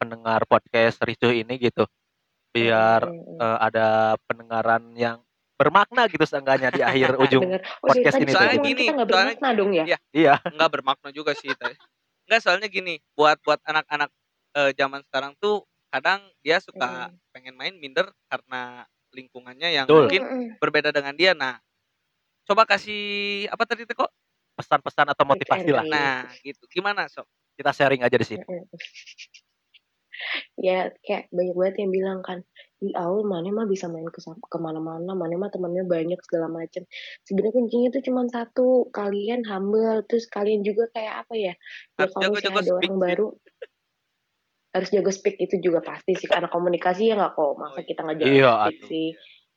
pendengar 0.00 0.44
podcast 0.48 1.02
Ricuh 1.04 1.32
ini 1.34 1.56
gitu 1.60 1.84
biar 2.50 3.06
eh, 3.06 3.58
ada 3.62 4.18
pendengaran 4.26 4.90
yang 4.98 5.22
bermakna 5.54 6.08
gitu 6.08 6.24
seenggaknya 6.24 6.72
di 6.72 6.80
akhir 6.80 7.14
ujung. 7.28 7.44
Oh, 7.84 7.92
podcast 7.92 8.16
tadi 8.16 8.24
ini 8.24 8.32
tuh. 8.32 8.36
Soalnya 8.40 8.56
omongan 8.56 8.68
gini, 8.72 8.80
kita 8.80 8.92
nggak 8.96 9.08
soalnya 9.08 9.34
bermakna 9.36 9.48
dong 9.52 9.70
ya? 9.76 9.84
Iya. 9.84 9.98
iya 10.16 10.34
nggak 10.56 10.70
bermakna 10.72 11.08
juga 11.12 11.32
sih 11.36 11.52
teh. 11.52 11.74
Nggak 12.26 12.40
soalnya 12.40 12.68
gini, 12.72 12.94
buat 13.12 13.36
buat 13.44 13.60
anak-anak 13.68 14.10
eh, 14.56 14.70
zaman 14.74 15.00
sekarang 15.06 15.32
tuh 15.38 15.62
kadang 15.90 16.22
dia 16.40 16.58
suka 16.62 17.10
Mm. 17.10 17.18
pengen 17.34 17.54
main 17.58 17.74
minder 17.78 18.06
karena 18.30 18.86
lingkungannya 19.10 19.68
yang 19.74 19.86
Betul. 19.86 20.06
mungkin 20.06 20.22
berbeda 20.58 20.90
dengan 20.94 21.14
dia. 21.14 21.34
Nah, 21.34 21.58
coba 22.50 22.66
kasih 22.66 23.46
apa 23.46 23.62
tadi 23.62 23.86
teh 23.86 23.94
kok? 23.94 24.10
pesan-pesan 24.58 25.08
atau 25.14 25.24
motivasi 25.24 25.72
lah 25.72 25.86
Iya. 25.88 25.94
Nah, 25.94 26.20
gitu. 26.44 26.68
Gimana, 26.68 27.08
Sob? 27.08 27.24
kita 27.60 27.76
sharing 27.76 28.00
aja 28.00 28.16
di 28.16 28.24
sini 28.24 28.44
ya 30.60 30.92
kayak 31.04 31.32
banyak 31.32 31.56
banget 31.56 31.76
yang 31.80 31.92
bilang 31.92 32.18
kan 32.20 32.38
di 32.80 32.92
awal 32.96 33.24
mana 33.24 33.48
mah 33.52 33.64
bisa 33.68 33.88
main 33.88 34.08
ke 34.08 34.20
ke 34.20 34.58
mana-mana 34.60 35.12
mana 35.16 35.36
mah 35.36 35.48
temannya 35.52 35.84
banyak 35.84 36.20
segala 36.24 36.48
macam 36.48 36.84
sebenarnya 37.24 37.56
kuncinya 37.56 37.88
tuh 37.92 38.02
cuma 38.04 38.28
satu 38.28 38.88
kalian 38.92 39.44
humble 39.48 40.04
terus 40.08 40.28
kalian 40.28 40.60
juga 40.60 40.92
kayak 40.92 41.24
apa 41.24 41.34
ya 41.36 41.54
ya 41.96 42.04
Harus 42.04 42.12
kalau 42.16 42.32
misalnya 42.36 42.60
ada 42.60 42.68
speak 42.68 42.80
orang 42.84 42.96
baru 43.00 43.26
harus 44.70 44.88
jago 44.92 45.12
speak 45.12 45.36
itu 45.40 45.56
juga 45.60 45.80
pasti 45.80 46.12
sih 46.16 46.28
karena 46.28 46.48
komunikasi 46.52 47.12
ya 47.12 47.14
nggak 47.16 47.32
kok 47.36 47.52
masa 47.56 47.80
Oh, 47.80 47.84
kita 47.84 48.00
nggak 48.04 48.18
jago 48.20 48.32
iya 48.32 48.50
speak 48.52 48.76
atuh 48.76 48.88
sih 48.88 49.08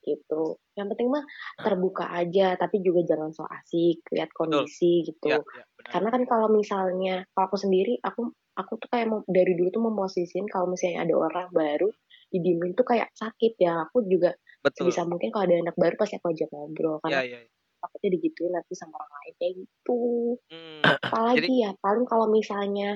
gitu 0.04 0.60
yang 0.74 0.88
penting 0.88 1.08
mah 1.08 1.24
terbuka 1.56 2.06
aja 2.10 2.54
tapi 2.54 2.80
juga 2.80 3.04
jangan 3.06 3.32
so 3.32 3.44
asik 3.44 4.04
lihat 4.10 4.30
kondisi 4.32 5.02
gitu 5.04 5.28
Iya, 5.28 5.40
iya, 5.40 5.64
benar. 5.72 5.90
karena 5.90 6.10
kan 6.12 6.24
kalau 6.26 6.48
misalnya 6.50 7.16
kalau 7.32 7.46
aku 7.48 7.58
sendiri 7.58 7.98
aku 8.00 8.28
aku 8.54 8.72
tuh 8.78 8.88
kayak 8.88 9.08
mau- 9.08 9.26
dari 9.26 9.54
dulu 9.54 9.70
tuh 9.70 9.84
memposisiin 9.84 10.46
kalau 10.46 10.68
misalnya 10.68 11.04
ada 11.04 11.14
orang 11.16 11.50
baru 11.50 11.90
didiemin 12.30 12.74
tuh 12.74 12.86
kayak 12.86 13.10
sakit 13.14 13.58
ya 13.58 13.84
aku 13.84 14.04
juga 14.04 14.34
Betul. 14.60 14.90
sebisa 14.90 15.04
mungkin 15.04 15.30
kalau 15.30 15.46
ada 15.46 15.60
anak 15.60 15.76
baru 15.76 15.96
pasti 15.96 16.18
aku 16.18 16.30
ajak 16.30 16.50
ngobrol 16.50 16.98
karena 17.02 17.22
iya. 17.22 17.40
iya. 17.40 17.50
takutnya 17.78 18.10
digituin 18.12 18.52
nanti 18.52 18.74
sama 18.74 18.96
orang 18.96 19.12
lain 19.18 19.34
kayak 19.36 19.54
gitu 19.58 20.00
Hmm, 20.48 20.82
apalagi 21.04 21.38
Jadi- 21.46 21.62
ya 21.62 21.72
paling 21.78 22.06
kalau 22.06 22.28
misalnya 22.28 22.90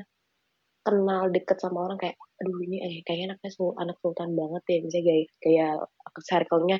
kenal 0.87 1.27
deket 1.35 1.59
sama 1.59 1.83
orang 1.83 1.99
kayak 1.99 2.15
aduh 2.39 2.57
ini 2.63 2.79
eh 2.79 2.93
kayaknya 3.03 3.35
anaknya 3.35 3.51
sul 3.51 3.75
anak 3.75 3.99
sultan 3.99 4.31
banget 4.39 4.63
ya 4.71 4.77
misalnya 4.87 5.03
gaya 5.11 5.23
gaya 5.43 5.67
circle-nya 6.23 6.77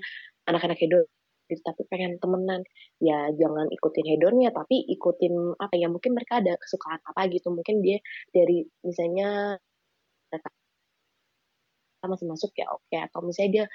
anak-anak 0.48 0.80
hedon 0.80 1.04
gitu, 1.52 1.62
tapi 1.64 1.82
pengen 1.92 2.16
temenan. 2.24 2.62
Ya 3.04 3.28
jangan 3.36 3.68
ikutin 3.72 4.06
hedonnya 4.08 4.50
tapi 4.56 4.84
ikutin 4.88 5.60
apa 5.60 5.76
ya 5.76 5.88
mungkin 5.92 6.16
mereka 6.16 6.40
ada 6.40 6.56
kesukaan 6.56 7.04
apa 7.04 7.28
gitu 7.32 7.52
mungkin 7.52 7.84
dia 7.84 8.00
dari 8.32 8.64
misalnya 8.88 9.60
mereka 10.32 10.50
masih 12.08 12.28
masuk 12.32 12.52
ya 12.56 12.68
oke 12.72 12.96
atau 12.96 13.20
misalnya 13.28 13.52
dia 13.52 13.66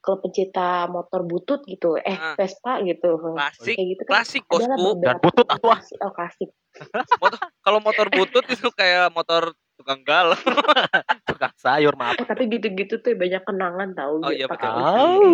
klub 0.00 0.22
pecinta 0.24 0.88
motor 0.88 1.26
butut 1.28 1.60
gitu 1.68 1.98
eh 2.00 2.16
Ah. 2.16 2.34
Vespa 2.38 2.80
gitu. 2.86 3.20
Klasik, 3.36 3.74
kayak 3.76 3.88
gitu 3.94 4.02
kan. 4.08 4.12
klasik 4.16 4.42
bosku. 4.48 4.88
Dan 5.02 5.16
butut 5.20 5.46
klasik. 5.60 5.98
Oh 6.00 6.12
klasik. 6.14 6.50
Motor, 7.22 7.40
kalau 7.66 7.80
motor 7.82 8.06
butut 8.14 8.46
itu 8.46 8.68
kayak 8.78 9.10
motor 9.10 9.50
tukang 9.80 10.00
galau. 10.02 10.36
tukang 11.26 11.56
sayur 11.56 11.94
maaf 11.94 12.14
Eh, 12.14 12.26
tapi 12.26 12.46
gitu-gitu 12.46 12.94
tuh 12.96 13.12
banyak 13.14 13.40
kenangan 13.40 13.90
tau 13.90 14.20
Oh, 14.20 14.28
iya, 14.28 14.44
pakai. 14.44 14.68
Oh. 14.68 15.24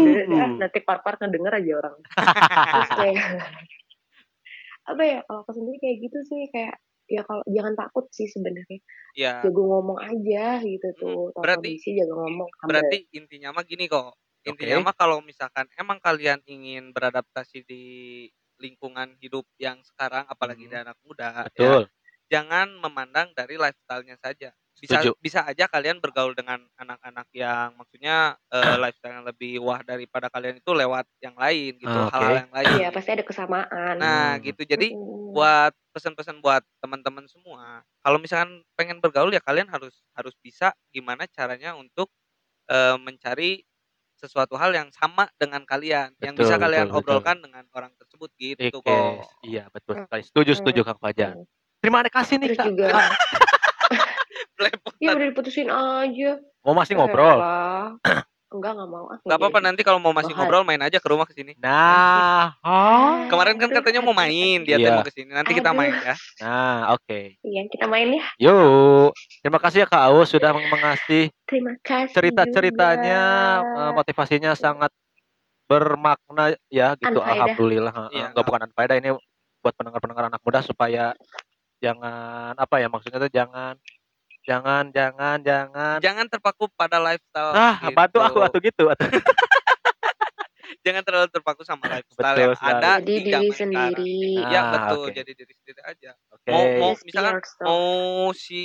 Nanti 0.56 0.78
par-par 0.80 1.18
ngedenger 1.18 1.52
aja 1.56 1.72
orang 1.76 1.94
terus 1.98 2.90
kayak 2.92 3.16
apa 4.86 5.02
ya 5.02 5.18
kalau 5.20 5.42
aku 5.42 5.52
sendiri 5.52 5.78
kayak 5.80 5.96
gitu 6.00 6.18
sih 6.24 6.46
kayak 6.48 6.78
ya 7.06 7.22
kalau 7.22 7.42
jangan 7.44 7.74
takut 7.76 8.06
sih 8.08 8.26
sebenarnya 8.26 8.78
Ya, 9.12 9.40
jago 9.40 9.64
ngomong 9.64 9.96
aja 9.98 10.60
gitu 10.60 10.88
tuh 10.94 11.32
tahu 11.32 11.40
berarti- 11.40 11.74
kondisi 11.74 11.90
jago 11.94 12.14
ngomong 12.20 12.48
berarti 12.62 13.08
intinya 13.10 13.50
mah 13.50 13.64
gini 13.64 13.86
kok. 13.86 14.12
Intinya 14.44 14.78
Oke. 14.78 14.84
mah 14.84 14.94
kalau 14.94 15.18
misalkan 15.20 15.66
emang 15.74 15.98
kalian 15.98 16.38
ingin 16.44 16.92
beradaptasi 16.92 17.64
di 17.64 17.82
lingkungan 18.56 19.16
hidup 19.16 19.42
yang 19.56 19.80
sekarang 19.82 20.22
apalagi 20.26 20.64
Hmm. 20.64 20.70
di 20.70 20.76
anak 20.78 20.96
muda 21.02 21.28
ya, 21.28 21.42
betul 21.46 21.82
jangan 22.32 22.68
memandang 22.80 23.32
dari 23.36 23.56
lifestyle-nya 23.60 24.16
saja. 24.20 24.50
Bisa 24.82 25.04
Setuju. 25.04 25.16
bisa 25.18 25.42
aja 25.48 25.66
kalian 25.72 25.98
bergaul 26.04 26.36
dengan 26.36 26.60
anak-anak 26.76 27.26
yang 27.32 27.74
maksudnya 27.80 28.36
eh, 28.52 28.76
lifestyle 28.82 29.16
yang 29.22 29.26
lebih 29.28 29.58
wah 29.64 29.80
daripada 29.82 30.28
kalian 30.28 30.60
itu 30.60 30.70
lewat 30.76 31.08
yang 31.24 31.34
lain 31.38 31.80
gitu, 31.80 32.00
Ah, 32.00 32.08
oke. 32.08 32.12
hal-hal 32.12 32.44
yang 32.46 32.52
lain. 32.54 32.74
Iya 32.74 32.86
pasti 32.94 33.10
ada 33.14 33.24
kesamaan 33.28 33.98
Nah, 34.00 34.36
Hmm. 34.42 34.44
gitu. 34.44 34.62
Jadi 34.68 34.96
buat 35.32 35.72
pesan-pesan 35.96 36.40
buat 36.44 36.62
teman-teman 36.84 37.24
semua, 37.28 37.84
kalau 38.04 38.20
misalkan 38.20 38.60
pengen 38.76 39.00
bergaul 39.00 39.32
ya 39.32 39.40
kalian 39.40 39.68
harus 39.72 40.04
harus 40.16 40.36
bisa 40.40 40.72
gimana 40.92 41.24
caranya 41.28 41.72
untuk 41.76 42.12
eh, 42.70 42.96
mencari 43.00 43.64
sesuatu 44.18 44.56
hal 44.60 44.72
yang 44.76 44.90
sama 44.94 45.28
dengan 45.40 45.64
kalian, 45.68 46.16
yang 46.24 46.36
Betul, 46.36 46.36
bisa 46.40 46.56
betul, 46.62 46.62
kalian 46.62 46.90
betul. 46.96 47.22
obrolkan 47.22 47.40
dengan 47.44 47.66
orang 47.76 47.92
tersebut 48.00 48.30
gitu 48.40 48.80
Oke, 48.80 48.84
kok. 48.84 49.36
iya 49.44 49.62
betul 49.74 49.94
sekali. 50.00 50.22
Setuju, 50.28 50.52
setuju 50.56 50.80
Kang 50.86 51.00
Fajar. 51.02 51.36
Terima 51.86 52.02
kasih 52.02 52.34
nih 52.36 52.48
terus 52.50 52.58
Kak. 52.58 52.66
juga 52.66 52.86
Belepotan. 54.56 54.98
ya 54.98 55.10
udah 55.12 55.26
diputusin 55.28 55.68
aja 55.68 56.30
Mau 56.60 56.74
masih 56.74 56.96
ngobrol? 56.96 57.38
enggak 58.46 58.72
enggak 58.72 58.88
mau 58.88 59.04
ah 59.06 59.18
Gak 59.20 59.36
apa-apa 59.36 59.58
nanti 59.60 59.82
kalau 59.82 59.98
mau 59.98 60.10
masih 60.10 60.30
Bohong. 60.30 60.38
ngobrol 60.40 60.64
main 60.64 60.80
aja 60.80 60.96
ke 60.96 61.04
rumah 61.04 61.22
ke 61.22 61.34
sini. 61.34 61.52
Nah, 61.58 62.54
oh. 62.58 63.26
Kemarin 63.26 63.54
kan 63.54 63.68
katanya 63.68 64.00
mau 64.00 64.10
main, 64.12 64.62
dia 64.62 64.74
Iya. 64.76 64.90
mau 64.92 65.02
ke 65.02 65.12
sini. 65.12 65.28
Nanti 65.28 65.52
kita 65.52 65.70
Aduh. 65.70 65.76
main 65.76 65.92
ya. 65.92 66.14
Nah, 66.40 66.94
oke. 66.94 67.20
Iya, 67.36 67.62
kita 67.68 67.84
main 67.84 68.06
ya. 68.08 68.24
Yuk. 68.40 69.12
Terima 69.40 69.58
kasih 69.58 69.82
ya 69.82 69.86
Kak 69.86 70.08
Aus 70.08 70.26
sudah 70.28 70.50
meng- 70.50 70.66
mengasih 70.68 71.28
Terima 71.44 71.74
kasih. 71.80 72.14
cerita-ceritanya, 72.14 73.22
juga. 73.60 73.82
eh, 73.82 73.92
motivasinya 73.92 74.52
sangat 74.54 74.94
bermakna 75.66 76.44
ya 76.68 76.94
gitu. 76.94 77.18
Unfaedah. 77.18 77.34
Alhamdulillah. 77.36 77.92
Heeh, 77.92 78.10
Iya. 78.14 78.26
Nggak 78.30 78.44
bukan 78.46 78.60
unfaedah 78.64 78.96
ini 78.96 79.10
buat 79.60 79.74
pendengar-pendengar 79.74 80.24
anak 80.28 80.40
muda 80.40 80.62
supaya 80.62 81.12
jangan 81.78 82.52
apa 82.56 82.74
ya 82.80 82.88
maksudnya 82.88 83.18
tuh 83.20 83.32
jangan 83.32 83.74
jangan 84.42 84.88
jangan 84.90 85.36
jangan 85.42 85.96
Jangan 85.98 86.26
terpaku 86.30 86.70
pada 86.72 86.96
lifestyle. 86.98 87.52
ah 87.52 87.76
gitu. 87.82 87.92
bantu 87.92 88.18
aku 88.22 88.38
atau 88.40 88.58
gitu 88.62 88.84
atau 88.86 89.06
Jangan 90.82 91.02
terlalu 91.02 91.28
terpaku 91.30 91.62
sama 91.66 91.82
lifestyle 91.98 92.34
Betul 92.34 92.42
yang 92.42 92.54
sekali. 92.58 92.70
ada 92.78 92.90
Jadi 92.96 93.06
di 93.06 93.14
diri 93.18 93.30
zaman 93.30 93.54
sendiri. 93.54 94.14
sekarang. 94.14 94.52
Ya 94.54 94.60
Ah, 94.62 94.70
betul, 94.70 95.02
oke. 95.02 95.12
jadi 95.14 95.32
diri 95.34 95.52
sendiri 95.58 95.80
aja. 95.82 96.10
oke 96.30 96.46
Mau 96.50 96.64
mau 96.78 96.90
Just 96.94 97.02
be 97.02 97.06
misalkan 97.10 97.34
yourself. 97.38 97.66
mau 97.66 97.86
si 98.32 98.64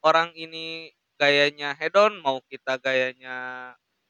orang 0.00 0.28
ini 0.34 0.66
gayanya 1.16 1.68
hedon, 1.76 2.12
mau 2.20 2.40
kita 2.44 2.76
gayanya 2.76 3.36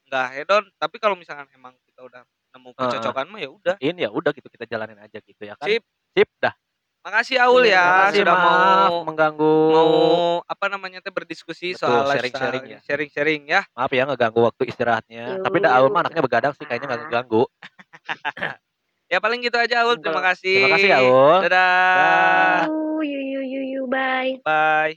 nggak 0.07 0.27
hedon, 0.33 0.63
tapi 0.75 0.95
kalau 0.99 1.15
misalkan 1.15 1.47
emang 1.51 1.75
kita 1.83 2.03
udah 2.03 2.23
nemu 2.51 2.69
Heeh. 2.69 2.83
kecocokan 2.83 3.25
mah 3.27 3.39
ya 3.39 3.49
udah. 3.51 3.75
ini 3.79 3.99
ya 4.03 4.11
udah 4.11 4.31
gitu 4.35 4.47
kita 4.47 4.67
jalanin 4.67 4.99
aja 4.99 5.23
gitu 5.23 5.39
ya 5.39 5.55
kan 5.55 5.71
Sip. 5.71 5.83
sip 6.11 6.27
dah 6.35 6.51
Makasih 7.01 7.37
Aul 7.41 7.65
Terima 7.65 7.73
ya 7.73 7.85
Makasih, 7.87 8.19
sudah 8.21 8.35
maaf 8.35 8.89
mau 8.93 9.01
mengganggu 9.03 9.55
mau 9.73 9.93
apa 10.45 10.65
namanya 10.69 11.01
teh 11.01 11.09
berdiskusi 11.09 11.73
Betul, 11.73 11.81
soal 11.81 12.05
sharing-sharing 12.07 12.63
ya. 12.67 12.79
sharing-sharing 12.85 13.41
ya. 13.49 13.61
maaf 13.73 13.89
ya 13.89 14.05
ngeganggu 14.05 14.39
waktu 14.43 14.63
istirahatnya 14.69 15.41
tapi 15.41 15.57
dah 15.59 15.71
Aul 15.75 15.89
mah 15.89 16.05
anaknya 16.05 16.21
begadang 16.21 16.53
sih 16.53 16.61
kayaknya 16.63 16.87
nggak 16.87 17.01
ngeganggu 17.05 17.43
Ya 19.11 19.19
paling 19.19 19.43
gitu 19.43 19.59
aja 19.59 19.83
Aul, 19.83 19.99
terima 19.99 20.23
kasih. 20.23 20.55
terima 20.55 20.71
kasih 20.71 20.87
ya 20.87 20.97
Aul 21.03 21.37
Dadah. 21.43 21.51
Dah. 21.51 22.59
Yuh, 22.63 23.03
yuh, 23.03 23.23
yuh, 23.27 23.43
yuh, 23.43 23.63
yuh, 23.67 23.85
bye. 23.85 24.39
Bye. 24.39 24.95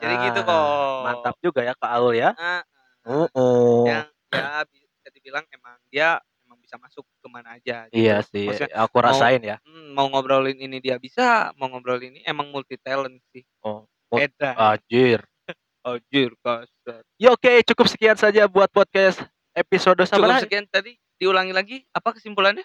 Jadi 0.00 0.14
gitu 0.24 0.40
Ah, 0.40 0.48
kok. 0.48 0.96
mantap 1.04 1.34
juga 1.44 1.60
ya 1.60 1.76
Kak 1.76 1.92
Aul 1.92 2.16
ya 2.16 2.32
Ah, 2.32 2.64
uh 3.04 3.28
-uh. 3.28 3.84
yang 3.84 4.08
ya 4.32 4.64
bisa 4.64 5.08
dibilang 5.12 5.44
emang 5.52 5.76
dia 5.92 6.16
emang 6.40 6.56
bisa 6.56 6.80
masuk 6.80 7.04
ke 7.20 7.28
mana 7.28 7.54
aja 7.54 7.84
gitu. 7.86 8.00
iya 8.00 8.24
sih 8.24 8.48
Maksudnya 8.48 8.74
aku 8.80 8.96
mau- 8.96 9.04
rasain 9.04 9.40
ya 9.40 9.56
Hmm, 9.62 9.92
mau 9.92 10.08
ngobrolin 10.08 10.56
ini 10.56 10.80
dia 10.80 10.96
bisa, 10.96 11.52
mau 11.54 11.68
ngobrolin 11.68 12.10
ini 12.10 12.20
emang 12.24 12.48
multi 12.48 12.74
talent 12.76 13.20
sih. 13.30 13.44
oh 13.62 13.84
mul- 14.08 14.24
Edan. 14.24 14.56
Anjir. 14.56 15.20
Anjir, 15.86 16.32
kasar. 16.40 17.00
Ya 17.16 17.30
oke, 17.30 17.52
cukup 17.64 17.86
sekian 17.86 18.12
saja 18.14 18.44
buat 18.44 18.68
podcast 18.68 19.20
episode 19.52 20.00
Cukup 20.02 20.40
sekian 20.40 20.64
tadi, 20.66 20.96
diulangi 21.16 21.52
lagi 21.52 21.76
apa 21.90 22.12
kesimpulannya? 22.12 22.64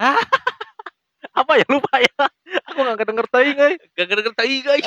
Apa 1.34 1.58
ya 1.58 1.66
lupa 1.66 1.98
ya? 1.98 2.14
Aku 2.70 2.78
nggak 2.78 2.98
kedenger 3.00 3.26
teuing 3.26 3.58
euy. 3.58 3.74
Gak 3.92 4.06
kedenger 4.06 4.32
tai 4.34 4.56
guys. 4.60 4.86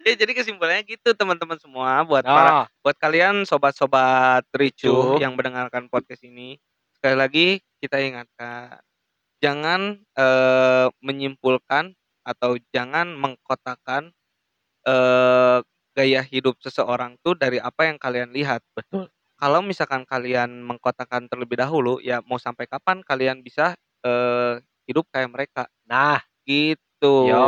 ya 0.00 0.12
jadi 0.14 0.32
kesimpulannya 0.32 0.84
gitu 0.84 1.12
teman-teman 1.12 1.56
semua 1.56 2.04
buat 2.04 2.20
para 2.20 2.64
Nah, 2.64 2.66
buat 2.80 2.96
kalian 2.96 3.44
sobat-sobat 3.44 4.44
Ricuh. 4.52 5.16
yang 5.16 5.32
mendengarkan 5.32 5.88
podcast 5.88 6.20
ini 6.20 6.60
sekali 7.00 7.16
lagi 7.16 7.46
kita 7.80 7.96
ingatkan 7.96 8.76
jangan 9.40 9.96
eh, 10.20 10.88
menyimpulkan 11.00 11.96
atau 12.20 12.60
jangan 12.70 13.16
mengkotakan 13.16 14.12
eh, 14.84 15.58
gaya 15.96 16.22
hidup 16.28 16.60
seseorang 16.60 17.16
tuh 17.24 17.34
dari 17.34 17.56
apa 17.56 17.88
yang 17.88 17.96
kalian 17.96 18.30
lihat 18.36 18.60
betul. 18.76 19.08
kalau 19.40 19.64
misalkan 19.64 20.04
kalian 20.04 20.60
mengkotakan 20.60 21.26
terlebih 21.26 21.56
dahulu 21.56 21.98
ya 22.04 22.20
mau 22.28 22.36
sampai 22.36 22.68
kapan 22.68 23.00
kalian 23.00 23.40
bisa 23.40 23.72
eh, 24.04 24.60
hidup 24.84 25.08
kayak 25.08 25.32
mereka 25.32 25.64
Nah, 25.90 26.22
gitu 26.46 27.34
yo. 27.34 27.46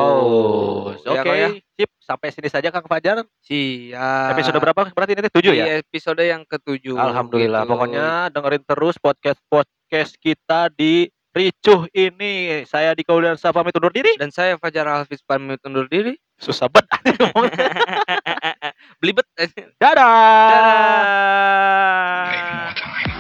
Ya, 1.07 1.23
Oke, 1.23 1.31
ya? 1.39 1.49
sip. 1.79 1.91
Sampai 2.03 2.35
sini 2.35 2.51
saja 2.51 2.75
Kang 2.75 2.83
Fajar. 2.91 3.23
siap 3.39 4.35
Episode 4.35 4.59
berapa? 4.59 4.91
Berarti 4.91 5.15
ini 5.15 5.31
tujuh 5.31 5.55
ya? 5.55 5.79
Episode 5.79 6.27
yang 6.27 6.43
ketujuh 6.43 6.99
Alhamdulillah. 6.99 7.63
gitu. 7.63 7.71
Pokoknya 7.71 8.27
dengerin 8.35 8.63
terus 8.67 8.99
podcast 8.99 9.39
podcast 9.47 10.19
kita 10.19 10.67
di 10.75 11.07
Ricuh 11.33 11.87
ini. 11.95 12.67
Saya 12.67 12.93
di 12.93 13.07
Kaulian 13.07 13.39
pamit 13.39 13.73
undur 13.79 13.95
diri. 13.95 14.19
dan 14.19 14.35
saya 14.35 14.59
Fajar 14.59 14.85
Alfiz 14.85 15.23
pamit 15.25 15.63
undur 15.65 15.89
diri 15.89 16.19
Susah 16.43 16.67
banget 16.67 16.91
ngomongnya. 17.23 17.71
belibet 19.01 19.25
Dadah. 19.79 20.11
Dadah. 22.75 23.12